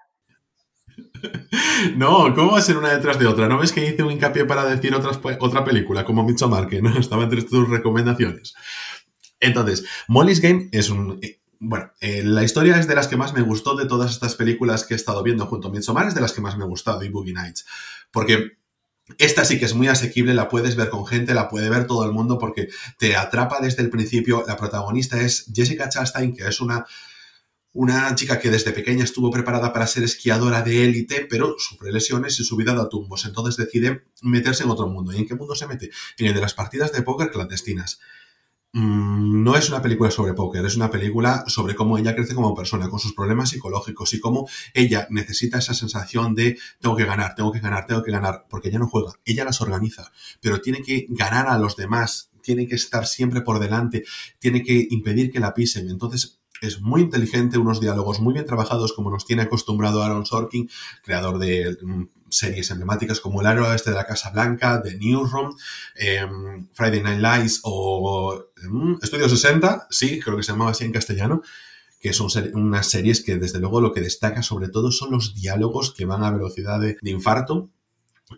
No, 1.96 2.34
¿cómo 2.34 2.52
va 2.52 2.58
a 2.58 2.62
ser 2.62 2.76
una 2.76 2.92
detrás 2.92 3.18
de 3.18 3.26
otra? 3.26 3.48
¿No 3.48 3.58
ves 3.58 3.72
que 3.72 3.86
hice 3.86 4.02
un 4.02 4.10
hincapié 4.10 4.44
para 4.44 4.64
decir 4.64 4.94
otras, 4.94 5.20
otra 5.40 5.64
película 5.64 6.04
como 6.04 6.24
Midsommar, 6.24 6.66
que 6.66 6.82
no 6.82 6.98
estaba 6.98 7.24
entre 7.24 7.42
tus 7.42 7.68
recomendaciones? 7.68 8.54
Entonces, 9.40 9.84
Molly's 10.08 10.40
Game 10.40 10.68
es 10.72 10.90
un... 10.90 11.18
eh, 11.22 11.40
Bueno, 11.60 11.90
eh, 12.00 12.22
la 12.24 12.44
historia 12.44 12.78
es 12.78 12.86
de 12.86 12.94
las 12.94 13.08
que 13.08 13.16
más 13.16 13.32
me 13.34 13.42
gustó 13.42 13.74
de 13.74 13.86
todas 13.86 14.10
estas 14.12 14.34
películas 14.36 14.84
que 14.84 14.94
he 14.94 14.96
estado 14.96 15.22
viendo 15.22 15.46
junto 15.46 15.68
a 15.68 15.70
Midsommar, 15.72 16.06
es 16.06 16.14
de 16.14 16.20
las 16.20 16.32
que 16.32 16.40
más 16.40 16.56
me 16.56 16.64
ha 16.64 16.68
gustado 16.68 17.02
y 17.02 17.08
Boogie 17.08 17.32
Nights. 17.34 17.66
Porque 18.10 18.58
Esta 19.16 19.44
sí 19.44 19.58
que 19.58 19.64
es 19.64 19.74
muy 19.74 19.88
asequible, 19.88 20.34
la 20.34 20.48
puedes 20.48 20.76
ver 20.76 20.90
con 20.90 21.06
gente, 21.06 21.32
la 21.34 21.48
puede 21.48 21.70
ver 21.70 21.86
todo 21.86 22.04
el 22.04 22.12
mundo 22.12 22.38
porque 22.38 22.68
te 22.98 23.16
atrapa 23.16 23.58
desde 23.60 23.82
el 23.82 23.88
principio. 23.90 24.44
La 24.46 24.56
protagonista 24.56 25.20
es 25.20 25.46
Jessica 25.54 25.88
Chastain, 25.88 26.34
que 26.34 26.46
es 26.46 26.60
una, 26.60 26.84
una 27.72 28.14
chica 28.14 28.38
que 28.38 28.50
desde 28.50 28.72
pequeña 28.72 29.04
estuvo 29.04 29.30
preparada 29.30 29.72
para 29.72 29.86
ser 29.86 30.04
esquiadora 30.04 30.60
de 30.62 30.84
élite, 30.84 31.26
pero 31.28 31.54
sufre 31.58 31.90
lesiones 31.90 32.38
y 32.38 32.44
su 32.44 32.54
vida 32.56 32.74
da 32.74 32.88
tumbos. 32.88 33.24
Entonces 33.24 33.56
decide 33.56 34.04
meterse 34.22 34.64
en 34.64 34.70
otro 34.70 34.88
mundo. 34.88 35.12
¿Y 35.12 35.16
en 35.16 35.26
qué 35.26 35.34
mundo 35.34 35.54
se 35.54 35.66
mete? 35.66 35.90
En 36.18 36.26
el 36.26 36.34
de 36.34 36.40
las 36.42 36.52
partidas 36.54 36.92
de 36.92 37.02
póker 37.02 37.30
clandestinas. 37.30 38.00
Mm, 38.72 39.44
no 39.44 39.56
es 39.56 39.70
una 39.70 39.80
película 39.80 40.10
sobre 40.10 40.34
póker, 40.34 40.64
es 40.66 40.76
una 40.76 40.90
película 40.90 41.44
sobre 41.46 41.74
cómo 41.74 41.96
ella 41.96 42.14
crece 42.14 42.34
como 42.34 42.54
persona, 42.54 42.90
con 42.90 42.98
sus 43.00 43.14
problemas 43.14 43.48
psicológicos 43.48 44.12
y 44.12 44.20
cómo 44.20 44.46
ella 44.74 45.06
necesita 45.10 45.58
esa 45.58 45.72
sensación 45.72 46.34
de 46.34 46.58
tengo 46.78 46.94
que 46.94 47.06
ganar, 47.06 47.34
tengo 47.34 47.50
que 47.50 47.60
ganar, 47.60 47.86
tengo 47.86 48.02
que 48.02 48.10
ganar, 48.10 48.46
porque 48.50 48.68
ella 48.68 48.78
no 48.78 48.86
juega, 48.86 49.12
ella 49.24 49.44
las 49.44 49.62
organiza, 49.62 50.12
pero 50.42 50.60
tiene 50.60 50.82
que 50.82 51.06
ganar 51.08 51.48
a 51.48 51.58
los 51.58 51.76
demás, 51.76 52.30
tiene 52.42 52.66
que 52.66 52.74
estar 52.74 53.06
siempre 53.06 53.40
por 53.40 53.58
delante, 53.58 54.04
tiene 54.38 54.62
que 54.62 54.86
impedir 54.90 55.30
que 55.32 55.40
la 55.40 55.54
pisen. 55.54 55.88
Entonces, 55.88 56.40
es 56.60 56.80
muy 56.80 57.02
inteligente, 57.02 57.56
unos 57.58 57.80
diálogos 57.80 58.20
muy 58.20 58.34
bien 58.34 58.46
trabajados, 58.46 58.92
como 58.92 59.10
nos 59.10 59.24
tiene 59.24 59.42
acostumbrado 59.42 60.02
Aaron 60.02 60.26
Sorkin, 60.26 60.68
creador 61.02 61.38
de 61.38 61.76
mm, 61.80 62.04
series 62.30 62.70
emblemáticas 62.70 63.20
como 63.20 63.40
El 63.40 63.46
Aro 63.46 63.72
Este 63.72 63.90
de 63.90 63.96
la 63.96 64.06
Casa 64.06 64.30
Blanca, 64.30 64.82
The 64.82 64.96
Newsroom, 64.96 65.54
em, 65.94 66.68
Friday 66.72 67.02
Night 67.02 67.20
Lights 67.20 67.60
o 67.64 68.44
em, 68.62 68.98
Estudio 69.02 69.28
60, 69.28 69.86
sí, 69.90 70.20
creo 70.20 70.36
que 70.36 70.42
se 70.42 70.52
llamaba 70.52 70.70
así 70.70 70.84
en 70.84 70.92
castellano, 70.92 71.42
que 72.00 72.12
son 72.12 72.30
unas 72.54 72.86
series 72.86 73.22
que 73.22 73.36
desde 73.36 73.58
luego 73.58 73.80
lo 73.80 73.92
que 73.92 74.00
destaca 74.00 74.42
sobre 74.42 74.68
todo 74.68 74.92
son 74.92 75.10
los 75.10 75.34
diálogos 75.34 75.92
que 75.92 76.04
van 76.04 76.22
a 76.22 76.30
velocidad 76.30 76.80
de, 76.80 76.96
de 77.00 77.10
infarto. 77.10 77.70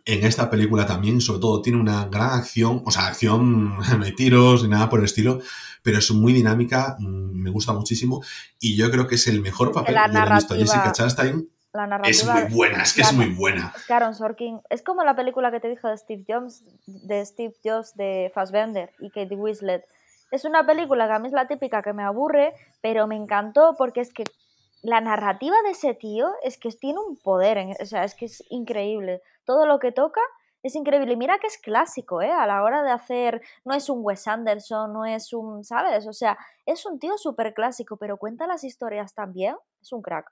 En 0.04 0.24
esta 0.24 0.48
película 0.48 0.86
también, 0.86 1.20
sobre 1.20 1.40
todo, 1.40 1.62
tiene 1.62 1.80
una 1.80 2.06
gran 2.06 2.30
acción, 2.30 2.82
o 2.86 2.90
sea, 2.92 3.08
acción, 3.08 3.76
no 3.98 4.04
hay 4.04 4.14
tiros 4.14 4.62
ni 4.62 4.68
nada 4.68 4.88
por 4.88 5.00
el 5.00 5.06
estilo, 5.06 5.40
pero 5.82 5.98
es 5.98 6.10
muy 6.10 6.32
dinámica, 6.32 6.96
mm, 6.98 7.42
me 7.42 7.50
gusta 7.50 7.72
muchísimo 7.72 8.22
y 8.58 8.76
yo 8.76 8.90
creo 8.90 9.06
que 9.06 9.16
es 9.16 9.26
el 9.26 9.40
mejor 9.40 9.72
papel 9.72 9.94
La 9.94 10.08
que 10.10 10.18
he 10.18 10.34
visto 10.34 10.54
a 10.54 10.56
Jessica 10.56 10.92
Chastain. 10.92 11.48
La 11.72 11.84
Es 11.84 11.88
narrativa 12.24 12.34
muy 12.34 12.54
buena, 12.54 12.82
es 12.82 12.92
que 12.94 13.00
es 13.02 13.12
muy 13.12 13.26
buena. 13.34 13.72
Es 13.76 13.90
Aaron 13.90 14.14
Sorkin 14.14 14.60
es 14.70 14.82
como 14.82 15.04
la 15.04 15.14
película 15.14 15.50
que 15.52 15.60
te 15.60 15.68
dije 15.68 15.86
de 15.86 15.96
Steve 15.96 16.24
Jobs, 16.28 16.64
de 16.86 17.24
Steve 17.24 17.54
Jobs 17.64 17.94
de 17.94 18.30
Fassbender 18.34 18.90
y 18.98 19.10
Kate 19.10 19.36
Winslet. 19.36 19.84
Es 20.32 20.44
una 20.44 20.66
película 20.66 21.06
que 21.06 21.12
a 21.12 21.18
mí 21.20 21.28
es 21.28 21.32
la 21.34 21.46
típica 21.46 21.82
que 21.82 21.92
me 21.92 22.02
aburre, 22.02 22.54
pero 22.80 23.06
me 23.06 23.16
encantó 23.16 23.74
porque 23.78 24.00
es 24.00 24.12
que 24.12 24.24
la 24.82 25.00
narrativa 25.00 25.56
de 25.64 25.70
ese 25.70 25.94
tío 25.94 26.28
es 26.42 26.58
que 26.58 26.70
tiene 26.70 26.98
un 26.98 27.16
poder, 27.16 27.58
en- 27.58 27.76
o 27.80 27.84
sea, 27.86 28.02
es 28.04 28.14
que 28.14 28.24
es 28.24 28.42
increíble. 28.50 29.22
Todo 29.44 29.66
lo 29.66 29.78
que 29.78 29.92
toca 29.92 30.20
es 30.62 30.74
increíble. 30.74 31.12
Y 31.12 31.16
mira 31.16 31.38
que 31.38 31.46
es 31.46 31.58
clásico, 31.58 32.20
¿eh? 32.22 32.30
A 32.32 32.46
la 32.46 32.62
hora 32.62 32.82
de 32.82 32.90
hacer, 32.90 33.42
no 33.64 33.74
es 33.74 33.88
un 33.88 34.00
Wes 34.02 34.26
Anderson, 34.26 34.92
no 34.92 35.04
es 35.04 35.32
un, 35.32 35.64
¿sabes? 35.64 36.06
O 36.06 36.12
sea, 36.12 36.36
es 36.66 36.84
un 36.86 36.98
tío 36.98 37.16
súper 37.18 37.54
clásico, 37.54 37.96
pero 37.96 38.16
cuenta 38.16 38.46
las 38.46 38.64
historias 38.64 39.14
también. 39.14 39.54
Es 39.80 39.92
un 39.92 40.02
crack. 40.02 40.30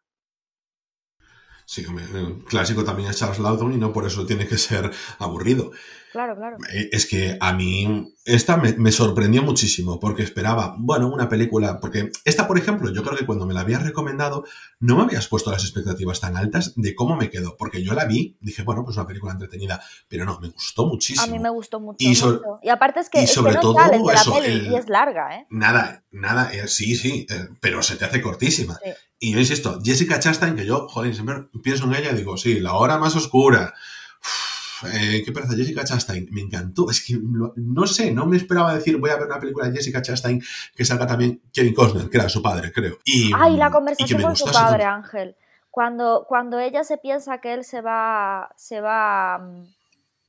Sí, 1.71 1.85
el 2.15 2.45
clásico 2.47 2.83
también 2.83 3.11
es 3.11 3.19
Charles 3.19 3.41
Lawton 3.41 3.75
y 3.75 3.77
no 3.77 3.93
por 3.93 4.07
eso 4.07 4.25
tiene 4.25 4.47
que 4.49 4.57
ser 4.57 4.91
aburrido. 5.19 5.71
Claro, 6.13 6.35
claro. 6.35 6.57
Eh, 6.73 6.89
Es 6.93 7.05
que 7.05 7.37
a 7.39 7.53
mí 7.53 8.15
esta 8.25 8.57
me, 8.57 8.73
me 8.73 8.91
sorprendió 8.91 9.43
muchísimo 9.43 10.01
porque 10.01 10.23
esperaba, 10.23 10.75
bueno, 10.79 11.09
una 11.13 11.29
película, 11.29 11.79
porque 11.79 12.11
esta, 12.25 12.49
por 12.49 12.57
ejemplo, 12.57 12.91
yo 12.91 13.03
creo 13.05 13.19
que 13.19 13.27
cuando 13.27 13.45
me 13.45 13.53
la 13.53 13.61
habías 13.61 13.83
recomendado 13.83 14.45
no 14.81 14.97
me 14.97 15.03
habías 15.03 15.29
puesto 15.29 15.51
las 15.51 15.63
expectativas 15.63 16.21
tan 16.21 16.39
altas 16.39 16.73
de 16.75 16.95
cómo 16.95 17.17
me 17.17 17.29
quedó, 17.29 17.59
porque 17.59 17.83
yo 17.83 17.93
la 17.93 18.07
vi, 18.07 18.39
dije, 18.41 18.63
bueno, 18.63 18.83
pues 18.83 18.97
una 18.97 19.07
película 19.07 19.33
entretenida, 19.35 19.83
pero 20.09 20.25
no, 20.25 20.41
me 20.41 20.49
gustó 20.49 20.87
muchísimo. 20.87 21.23
A 21.25 21.27
mí 21.27 21.39
me 21.39 21.51
gustó 21.51 21.81
mucho. 21.81 21.99
Y 22.01 22.15
sobre- 22.15 22.39
mucho. 22.39 22.61
Y 22.63 22.71
aparte 22.71 23.01
es 23.01 23.11
que, 23.11 23.21
y 23.21 23.25
es 23.25 23.35
que 23.37 23.43
no 23.43 23.61
todo 23.61 23.75
sales 23.75 24.01
de 24.01 24.07
la 24.07 24.21
eso, 24.23 24.33
peli 24.33 24.47
el- 24.47 24.67
y 24.73 24.75
es 24.77 24.89
larga, 24.89 25.37
¿eh? 25.37 25.47
Nada, 25.51 26.03
nada, 26.11 26.51
eh, 26.55 26.67
sí, 26.67 26.97
sí, 26.97 27.27
eh, 27.29 27.49
pero 27.61 27.83
se 27.83 27.97
te 27.97 28.07
hace 28.07 28.23
cortísima. 28.23 28.79
Sí. 28.83 28.91
Y 29.21 29.33
yo 29.33 29.41
insisto, 29.41 29.81
Jessica 29.83 30.21
Chastain, 30.21 30.55
que 30.55 30.65
yo, 30.65 30.89
joder, 30.89 31.15
siempre 31.15 31.49
pienso 31.63 31.85
en 31.85 31.95
ella 31.95 32.13
y 32.13 32.17
digo, 32.17 32.37
sí, 32.37 32.61
la 32.61 32.75
hora 32.75 32.99
más 32.99 33.17
oscura. 33.17 33.75
Uf, 34.21 34.59
eh, 34.93 35.23
qué 35.25 35.33
pereza, 35.33 35.57
Jessica 35.57 35.85
Chastain, 35.85 36.29
me 36.31 36.41
encantó. 36.41 36.91
Es 36.91 37.05
que 37.05 37.19
no 37.21 37.87
sé, 37.87 38.13
no 38.13 38.27
me 38.27 38.37
esperaba 38.37 38.75
decir, 38.75 38.97
voy 38.99 39.11
a 39.11 39.17
ver 39.17 39.27
una 39.27 39.41
película 39.41 39.67
de 39.69 39.77
Jessica 39.77 40.03
Chastain 40.03 40.41
que 40.77 40.85
salga 40.85 41.07
también 41.07 41.43
Kevin 41.53 41.75
Costner, 41.75 42.09
que 42.09 42.17
era 42.17 42.29
su 42.29 42.43
padre, 42.43 42.73
creo. 42.73 42.99
Y, 43.05 43.33
Ay, 43.35 43.57
la 43.57 43.67
y 43.67 43.69
que 43.69 43.73
conversación 43.73 44.19
me 44.19 44.25
con 44.25 44.37
su 44.37 44.45
padre, 44.47 44.85
tanto. 44.85 45.07
Ángel. 45.07 45.37
Cuando, 45.71 46.25
cuando 46.29 46.59
ella 46.59 46.85
se 46.85 46.99
piensa 46.99 47.41
que 47.41 47.55
él 47.55 47.65
se 47.65 47.81
va, 47.81 48.51
se 48.57 48.81
va 48.81 49.39
mm, 49.39 49.65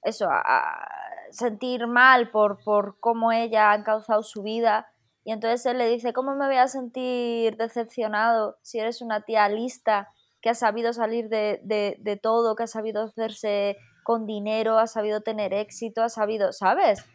eso, 0.04 0.30
a, 0.30 0.41
a 0.41 0.89
sentir 1.32 1.88
mal 1.88 2.30
por, 2.32 2.63
por 2.63 2.97
cómo 2.99 3.32
ella 3.32 3.71
ha 3.71 3.75
encauzado 3.75 4.23
su 4.23 4.41
vida. 4.41 4.88
Y 5.30 5.32
entonces 5.32 5.63
él 5.68 5.78
le 5.78 5.88
dice, 5.88 6.12
¿cómo 6.12 6.34
me 6.34 6.48
voy 6.48 6.56
a 6.56 6.68
sentir 6.68 7.56
decepcionado 7.56 8.58
si 8.63 8.80
eres 8.80 9.00
una 9.00 9.22
tía 9.22 9.48
lista 9.48 10.10
que 10.42 10.50
ha 10.50 10.56
sabido 10.56 10.92
salir 10.92 11.30
de, 11.30 11.62
de, 11.63 12.18
todo, 12.18 12.56
que 12.56 12.63
ha 12.63 12.68
sabido 12.68 13.04
hacerse 13.04 13.78
con 14.02 14.26
dinero, 14.26 14.80
ha 14.80 14.88
sabido 14.88 15.22
tener 15.22 15.54
éxito, 15.54 16.02
ha 16.02 16.10
sabido, 16.10 16.52
¿sabes? 16.52 17.06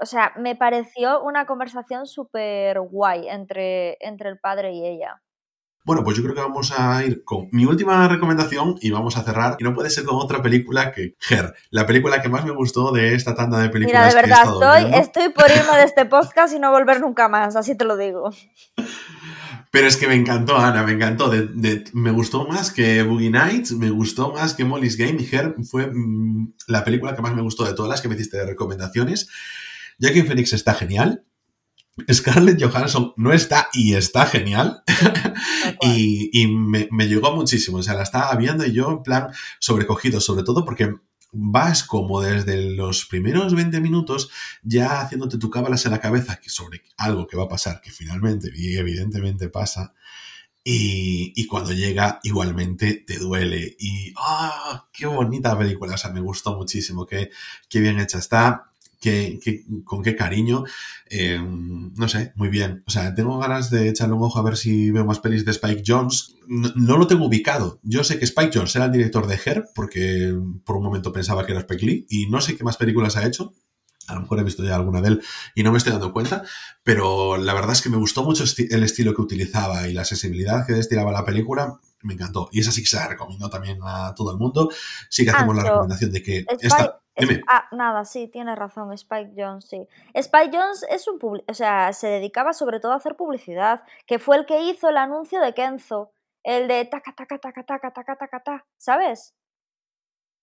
O 0.00 0.06
sea, 0.06 0.32
me 0.36 0.56
pareció 0.56 1.22
una 1.22 1.46
conversación 1.46 2.06
súper 2.06 2.80
guay 2.80 3.28
entre, 3.28 3.96
entre 4.00 4.30
el 4.30 4.40
padre 4.40 4.72
y 4.72 4.84
ella. 4.84 5.22
Bueno, 5.84 6.04
pues 6.04 6.16
yo 6.16 6.22
creo 6.22 6.34
que 6.34 6.40
vamos 6.40 6.72
a 6.76 7.04
ir 7.04 7.24
con 7.24 7.48
mi 7.50 7.64
última 7.64 8.06
recomendación 8.06 8.76
y 8.80 8.90
vamos 8.90 9.16
a 9.16 9.24
cerrar. 9.24 9.56
Y 9.58 9.64
no 9.64 9.74
puede 9.74 9.90
ser 9.90 10.04
con 10.04 10.16
otra 10.16 10.40
película 10.40 10.92
que 10.92 11.16
Her, 11.28 11.54
la 11.70 11.86
película 11.86 12.22
que 12.22 12.28
más 12.28 12.44
me 12.44 12.52
gustó 12.52 12.92
de 12.92 13.14
esta 13.14 13.34
tanda 13.34 13.58
de 13.58 13.68
películas 13.68 14.00
Mira, 14.00 14.06
de 14.06 14.12
que 14.12 14.18
he 14.18 14.22
verdad, 14.22 14.44
estado 14.44 14.74
estoy, 14.74 15.00
estoy 15.00 15.28
por 15.30 15.50
irme 15.50 15.76
de 15.78 15.84
este 15.84 16.04
podcast 16.06 16.54
y 16.54 16.60
no 16.60 16.70
volver 16.70 17.00
nunca 17.00 17.28
más, 17.28 17.56
así 17.56 17.76
te 17.76 17.84
lo 17.84 17.96
digo. 17.96 18.30
Pero 19.70 19.86
es 19.88 19.96
que 19.96 20.06
me 20.06 20.14
encantó, 20.14 20.56
Ana, 20.58 20.82
me 20.82 20.92
encantó. 20.92 21.28
De- 21.30 21.48
de- 21.48 21.84
me 21.94 22.10
gustó 22.10 22.46
más 22.46 22.70
que 22.70 23.02
Boogie 23.02 23.30
Nights, 23.30 23.72
me 23.72 23.90
gustó 23.90 24.32
más 24.32 24.54
que 24.54 24.64
Molly's 24.66 24.96
Game 24.96 25.16
y 25.20 25.34
Her 25.34 25.54
fue 25.68 25.86
mm, 25.92 26.54
la 26.68 26.84
película 26.84 27.16
que 27.16 27.22
más 27.22 27.34
me 27.34 27.42
gustó 27.42 27.64
de 27.64 27.72
todas 27.74 27.88
las 27.90 28.00
que 28.02 28.08
me 28.08 28.14
hiciste 28.14 28.36
de 28.36 28.46
recomendaciones. 28.46 29.28
Joaquin 30.00 30.26
Phoenix 30.26 30.52
está 30.52 30.74
genial. 30.74 31.24
Scarlett 32.10 32.62
Johansson 32.62 33.12
no 33.16 33.32
está 33.32 33.68
y 33.72 33.94
está 33.94 34.26
genial. 34.26 34.82
Y, 35.84 36.30
y 36.32 36.46
me, 36.46 36.88
me 36.92 37.08
llegó 37.08 37.34
muchísimo. 37.34 37.78
O 37.78 37.82
sea, 37.82 37.94
la 37.94 38.04
estaba 38.04 38.34
viendo 38.36 38.64
y 38.64 38.72
yo 38.72 38.90
en 38.90 39.02
plan 39.02 39.28
sobrecogido, 39.58 40.20
sobre 40.20 40.44
todo 40.44 40.64
porque 40.64 40.94
vas 41.32 41.82
como 41.82 42.20
desde 42.20 42.76
los 42.76 43.06
primeros 43.06 43.54
20 43.54 43.80
minutos 43.80 44.30
ya 44.62 45.00
haciéndote 45.00 45.38
tu 45.38 45.50
cábalas 45.50 45.84
en 45.86 45.92
la 45.92 46.00
cabeza 46.00 46.36
que 46.36 46.50
sobre 46.50 46.82
algo 46.98 47.26
que 47.26 47.36
va 47.36 47.44
a 47.44 47.48
pasar, 47.48 47.80
que 47.80 47.90
finalmente 47.90 48.50
y 48.54 48.76
evidentemente 48.76 49.48
pasa. 49.48 49.94
Y, 50.64 51.32
y 51.34 51.46
cuando 51.48 51.72
llega, 51.72 52.20
igualmente 52.22 53.02
te 53.04 53.18
duele. 53.18 53.76
Y 53.80 54.12
¡ah! 54.16 54.88
¡Qué 54.92 55.06
bonita 55.06 55.58
película! 55.58 55.94
O 55.94 55.98
sea, 55.98 56.12
me 56.12 56.20
gustó 56.20 56.56
muchísimo. 56.56 57.04
Qué, 57.04 57.30
qué 57.68 57.80
bien 57.80 57.98
hecha 57.98 58.18
está. 58.18 58.71
Qué, 59.02 59.40
qué- 59.42 59.64
con 59.84 60.02
qué 60.02 60.14
cariño. 60.14 60.62
Eh, 61.10 61.38
no 61.42 62.08
sé, 62.08 62.32
muy 62.36 62.48
bien. 62.48 62.84
O 62.86 62.90
sea, 62.90 63.14
tengo 63.14 63.36
ganas 63.38 63.68
de 63.68 63.88
echarle 63.88 64.14
un 64.14 64.22
ojo 64.22 64.38
a 64.38 64.42
ver 64.42 64.56
si 64.56 64.92
veo 64.92 65.04
más 65.04 65.18
pelis 65.18 65.44
de 65.44 65.50
Spike 65.50 65.82
Jones. 65.84 66.36
No, 66.46 66.70
no 66.76 66.96
lo 66.96 67.06
tengo 67.08 67.26
ubicado. 67.26 67.80
Yo 67.82 68.04
sé 68.04 68.18
que 68.20 68.24
Spike 68.24 68.52
Jones 68.54 68.76
era 68.76 68.84
el 68.84 68.92
director 68.92 69.26
de 69.26 69.40
Her, 69.44 69.64
porque 69.74 70.32
por 70.64 70.76
un 70.76 70.84
momento 70.84 71.12
pensaba 71.12 71.44
que 71.44 71.50
era 71.52 71.60
Spike 71.62 71.84
Lee, 71.84 72.06
y 72.08 72.26
no 72.28 72.40
sé 72.40 72.56
qué 72.56 72.62
más 72.62 72.76
películas 72.76 73.16
ha 73.16 73.26
hecho. 73.26 73.52
A 74.06 74.14
lo 74.14 74.20
mejor 74.22 74.38
he 74.40 74.44
visto 74.44 74.64
ya 74.64 74.74
alguna 74.76 75.00
de 75.00 75.08
él 75.08 75.22
y 75.54 75.62
no 75.62 75.70
me 75.70 75.78
estoy 75.78 75.92
dando 75.92 76.12
cuenta, 76.12 76.42
pero 76.82 77.36
la 77.36 77.54
verdad 77.54 77.72
es 77.72 77.82
que 77.82 77.88
me 77.88 77.96
gustó 77.96 78.24
mucho 78.24 78.42
el 78.58 78.82
estilo 78.82 79.14
que 79.14 79.22
utilizaba 79.22 79.86
y 79.88 79.92
la 79.94 80.04
sensibilidad 80.04 80.66
que 80.66 80.72
destilaba 80.72 81.12
la 81.12 81.24
película. 81.24 81.78
Me 82.02 82.14
encantó. 82.14 82.48
Y 82.50 82.58
esa 82.60 82.72
sí 82.72 82.82
que 82.82 82.88
se 82.88 82.96
la 82.96 83.06
recomiendo 83.06 83.48
también 83.48 83.78
a 83.84 84.12
todo 84.16 84.32
el 84.32 84.38
mundo. 84.38 84.70
Sí 85.08 85.22
que 85.24 85.30
Ah, 85.30 85.34
hacemos 85.36 85.54
la 85.54 85.62
pero 85.62 85.74
recomendación 85.74 86.10
de 86.10 86.22
que 86.22 86.44
esta. 86.60 87.01
Dime. 87.16 87.42
ah, 87.46 87.68
nada, 87.72 88.04
sí, 88.04 88.26
tienes 88.28 88.56
razón, 88.56 88.92
Spike 88.92 89.32
Jones, 89.36 89.66
sí. 89.68 89.86
Spike 90.14 90.56
Jones 90.56 90.84
es 90.88 91.06
un 91.08 91.18
publi- 91.18 91.44
o 91.46 91.54
sea, 91.54 91.92
se 91.92 92.06
dedicaba 92.08 92.52
sobre 92.54 92.80
todo 92.80 92.92
a 92.92 92.96
hacer 92.96 93.16
publicidad, 93.16 93.82
que 94.06 94.18
fue 94.18 94.36
el 94.38 94.46
que 94.46 94.62
hizo 94.62 94.88
el 94.88 94.96
anuncio 94.96 95.40
de 95.40 95.52
Kenzo, 95.52 96.12
el 96.42 96.68
de 96.68 96.84
taca 96.86 97.12
taca 97.14 97.38
taca 97.38 97.62
taca 97.64 97.90
taca 97.92 98.16
taca 98.16 98.40
ta, 98.42 98.66
¿sabes? 98.78 99.34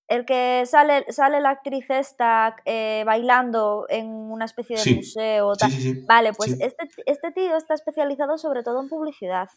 El 0.07 0.25
que 0.25 0.63
sale, 0.65 1.05
sale 1.11 1.39
la 1.39 1.51
actriz 1.51 1.85
esta 1.89 2.55
eh, 2.65 3.03
bailando 3.05 3.85
en 3.89 4.07
una 4.07 4.45
especie 4.45 4.75
de 4.75 4.81
Sí, 4.81 4.95
museo. 4.95 5.53
Sí, 5.53 5.59
tal. 5.59 5.71
sí, 5.71 5.81
sí. 5.81 6.05
Vale, 6.07 6.33
pues 6.33 6.59
este, 6.59 6.89
este 7.05 7.31
tío 7.31 7.55
está 7.55 7.75
especializado 7.75 8.37
sobre 8.39 8.63
todo 8.63 8.81
en 8.81 8.89
publicidad. 8.89 9.49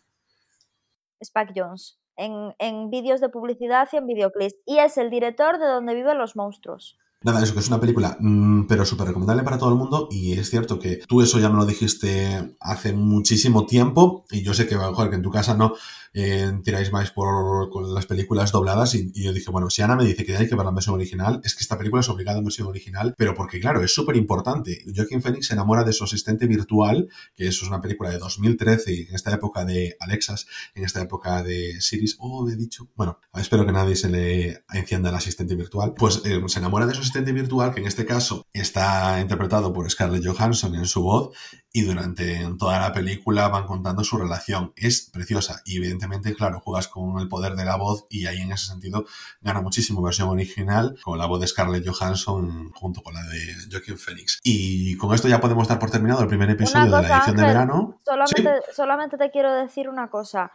Spike 1.20 1.53
Jones. 1.57 1.98
En, 2.16 2.55
en 2.59 2.90
vídeos 2.90 3.20
de 3.20 3.29
publicidad 3.29 3.88
y 3.92 3.96
en 3.96 4.07
videoclips. 4.07 4.57
Y 4.66 4.79
es 4.79 4.98
el 4.98 5.11
director 5.11 5.59
de 5.59 5.66
Donde 5.66 5.94
viven 5.94 6.18
los 6.18 6.37
monstruos. 6.37 6.98
Nada, 7.25 7.40
eso 7.42 7.55
que 7.55 7.61
es 7.61 7.68
una 7.68 7.81
película, 7.81 8.16
mm, 8.18 8.66
pero 8.66 8.85
súper 8.85 9.07
recomendable 9.07 9.44
para 9.44 9.59
todo 9.59 9.70
el 9.70 9.77
mundo. 9.77 10.09
Y 10.11 10.33
es 10.33 10.51
cierto 10.51 10.79
que 10.79 10.96
tú 11.07 11.22
eso 11.22 11.38
ya 11.38 11.48
me 11.48 11.57
lo 11.57 11.64
dijiste 11.64 12.57
hace 12.59 12.92
muchísimo 12.92 13.64
tiempo. 13.64 14.25
Y 14.31 14.42
yo 14.42 14.55
sé 14.55 14.66
que, 14.66 14.77
mejor 14.77 15.09
que 15.09 15.16
en 15.16 15.22
tu 15.22 15.31
casa 15.31 15.57
no, 15.57 15.75
eh, 16.14 16.53
tiráis 16.62 16.92
más 16.92 17.11
por 17.11 17.70
con 17.70 17.94
las 17.94 18.07
películas 18.07 18.53
dobladas 18.53 18.94
y, 18.94 19.12
yo 19.14 19.33
dije, 19.33 19.51
bueno, 19.51 19.70
si 19.70 19.83
Ana 19.83 19.96
me 19.96 20.05
dice 20.05 20.25
que 20.25 20.37
hay 20.37 20.48
que 20.48 20.55
ver 20.55 20.64
la 20.64 20.72
versión 20.72 20.94
original, 20.94 21.40
es 21.44 21.55
que 21.55 21.62
esta 21.62 21.79
película 21.79 22.01
es 22.01 22.09
obligada 22.09 22.38
en 22.38 22.44
versión 22.44 22.68
original, 22.68 23.14
pero 23.16 23.35
porque 23.35 23.61
claro, 23.61 23.83
es 23.83 23.94
súper 23.94 24.16
importante. 24.16 24.85
Joaquin 24.94 25.22
Phoenix 25.22 25.46
se 25.46 25.55
enamora 25.55 25.85
de 25.85 25.92
su 25.92 26.05
asistente 26.05 26.46
virtual, 26.46 27.09
que 27.35 27.46
eso 27.46 27.64
es 27.64 27.68
una 27.68 27.81
película 27.81 28.11
de 28.11 28.18
2013 28.18 28.92
y 28.92 29.01
en 29.09 29.14
esta 29.14 29.33
época 29.33 29.64
de 29.64 29.96
Alexas, 30.01 30.46
en 30.75 30.85
esta 30.85 31.01
época 31.01 31.42
de 31.42 31.81
Siris, 31.81 32.16
oh, 32.18 32.48
he 32.48 32.57
dicho, 32.57 32.88
bueno, 32.94 33.18
espero 33.35 33.64
que 33.64 33.72
nadie 33.72 33.96
se 33.96 34.09
le 34.09 34.64
encienda 34.72 35.11
el 35.11 35.16
asistente 35.16 35.55
virtual, 35.55 35.94
pues 35.96 36.22
eh, 36.25 36.42
se 36.46 36.59
enamora 36.59 36.87
de 36.87 36.94
su 36.94 37.01
asistente 37.01 37.33
virtual, 37.33 37.72
que 37.75 37.81
en 37.81 37.87
este 37.87 38.05
caso 38.05 38.46
está 38.53 39.20
interpretado 39.20 39.72
por 39.72 39.90
Scarlett 39.90 40.27
Johansson 40.27 40.75
en 40.75 40.87
su 40.87 41.03
voz, 41.03 41.31
y 41.72 41.83
durante 41.83 42.46
toda 42.59 42.79
la 42.79 42.92
película 42.92 43.48
van 43.48 43.66
contando 43.66 44.05
su 44.05 44.18
relación. 44.18 44.72
Es 44.77 45.09
preciosa 45.11 45.62
y 45.64 45.79
evidentemente, 45.79 46.01
claro, 46.36 46.60
juegas 46.60 46.88
con 46.88 47.18
el 47.18 47.28
poder 47.28 47.54
de 47.54 47.64
la 47.64 47.76
voz 47.76 48.06
y 48.08 48.26
ahí 48.26 48.40
en 48.40 48.52
ese 48.52 48.66
sentido 48.66 49.04
gana 49.40 49.60
muchísimo 49.60 50.02
versión 50.02 50.28
original 50.28 50.96
con 51.02 51.18
la 51.18 51.26
voz 51.26 51.40
de 51.40 51.46
Scarlett 51.46 51.86
Johansson 51.86 52.70
junto 52.72 53.02
con 53.02 53.14
la 53.14 53.22
de 53.22 53.38
Joaquin 53.70 53.98
Phoenix. 53.98 54.40
Y 54.42 54.96
con 54.96 55.14
esto 55.14 55.28
ya 55.28 55.40
podemos 55.40 55.68
dar 55.68 55.78
por 55.78 55.90
terminado 55.90 56.22
el 56.22 56.28
primer 56.28 56.50
episodio 56.50 56.96
de 56.96 57.02
la 57.02 57.16
edición 57.16 57.36
de 57.36 57.42
verano. 57.42 58.00
Solamente, 58.04 58.50
solamente 58.72 59.16
te 59.18 59.30
quiero 59.30 59.52
decir 59.52 59.88
una 59.88 60.08
cosa. 60.08 60.52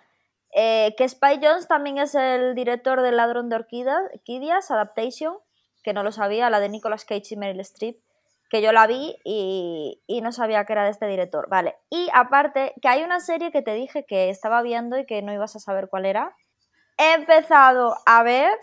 Eh, 0.53 0.95
que 0.97 1.07
Spy 1.07 1.39
Jones 1.41 1.67
también 1.67 1.97
es 1.97 2.15
el 2.15 2.55
director 2.55 3.01
del 3.01 3.17
Ladrón 3.17 3.49
de 3.49 3.57
Orquídeas, 3.57 4.71
Adaptation, 4.71 5.35
que 5.83 5.93
no 5.93 6.03
lo 6.03 6.11
sabía, 6.11 6.49
la 6.49 6.59
de 6.59 6.69
Nicolas 6.69 7.05
Cage 7.05 7.33
y 7.33 7.35
Meryl 7.37 7.59
Streep 7.59 7.97
que 8.49 8.61
yo 8.61 8.71
la 8.71 8.87
vi 8.87 9.17
y, 9.23 10.01
no 10.21 10.31
sabía 10.31 10.65
que 10.65 10.73
era 10.73 10.83
de 10.83 10.91
este 10.91 11.07
director. 11.07 11.47
Vale. 11.49 11.75
Y 11.89 12.09
aparte, 12.13 12.73
que 12.81 12.87
hay 12.87 13.03
una 13.03 13.19
serie 13.19 13.51
que 13.51 13.61
te 13.61 13.73
dije 13.73 14.05
que 14.05 14.29
estaba 14.29 14.61
viendo 14.61 14.97
y 14.97 15.05
que 15.05 15.21
no 15.21 15.33
ibas 15.33 15.55
a 15.55 15.59
saber 15.59 15.87
cuál 15.89 16.05
era. 16.05 16.35
He 16.97 17.13
empezado 17.13 17.95
a 18.05 18.23
ver 18.23 18.57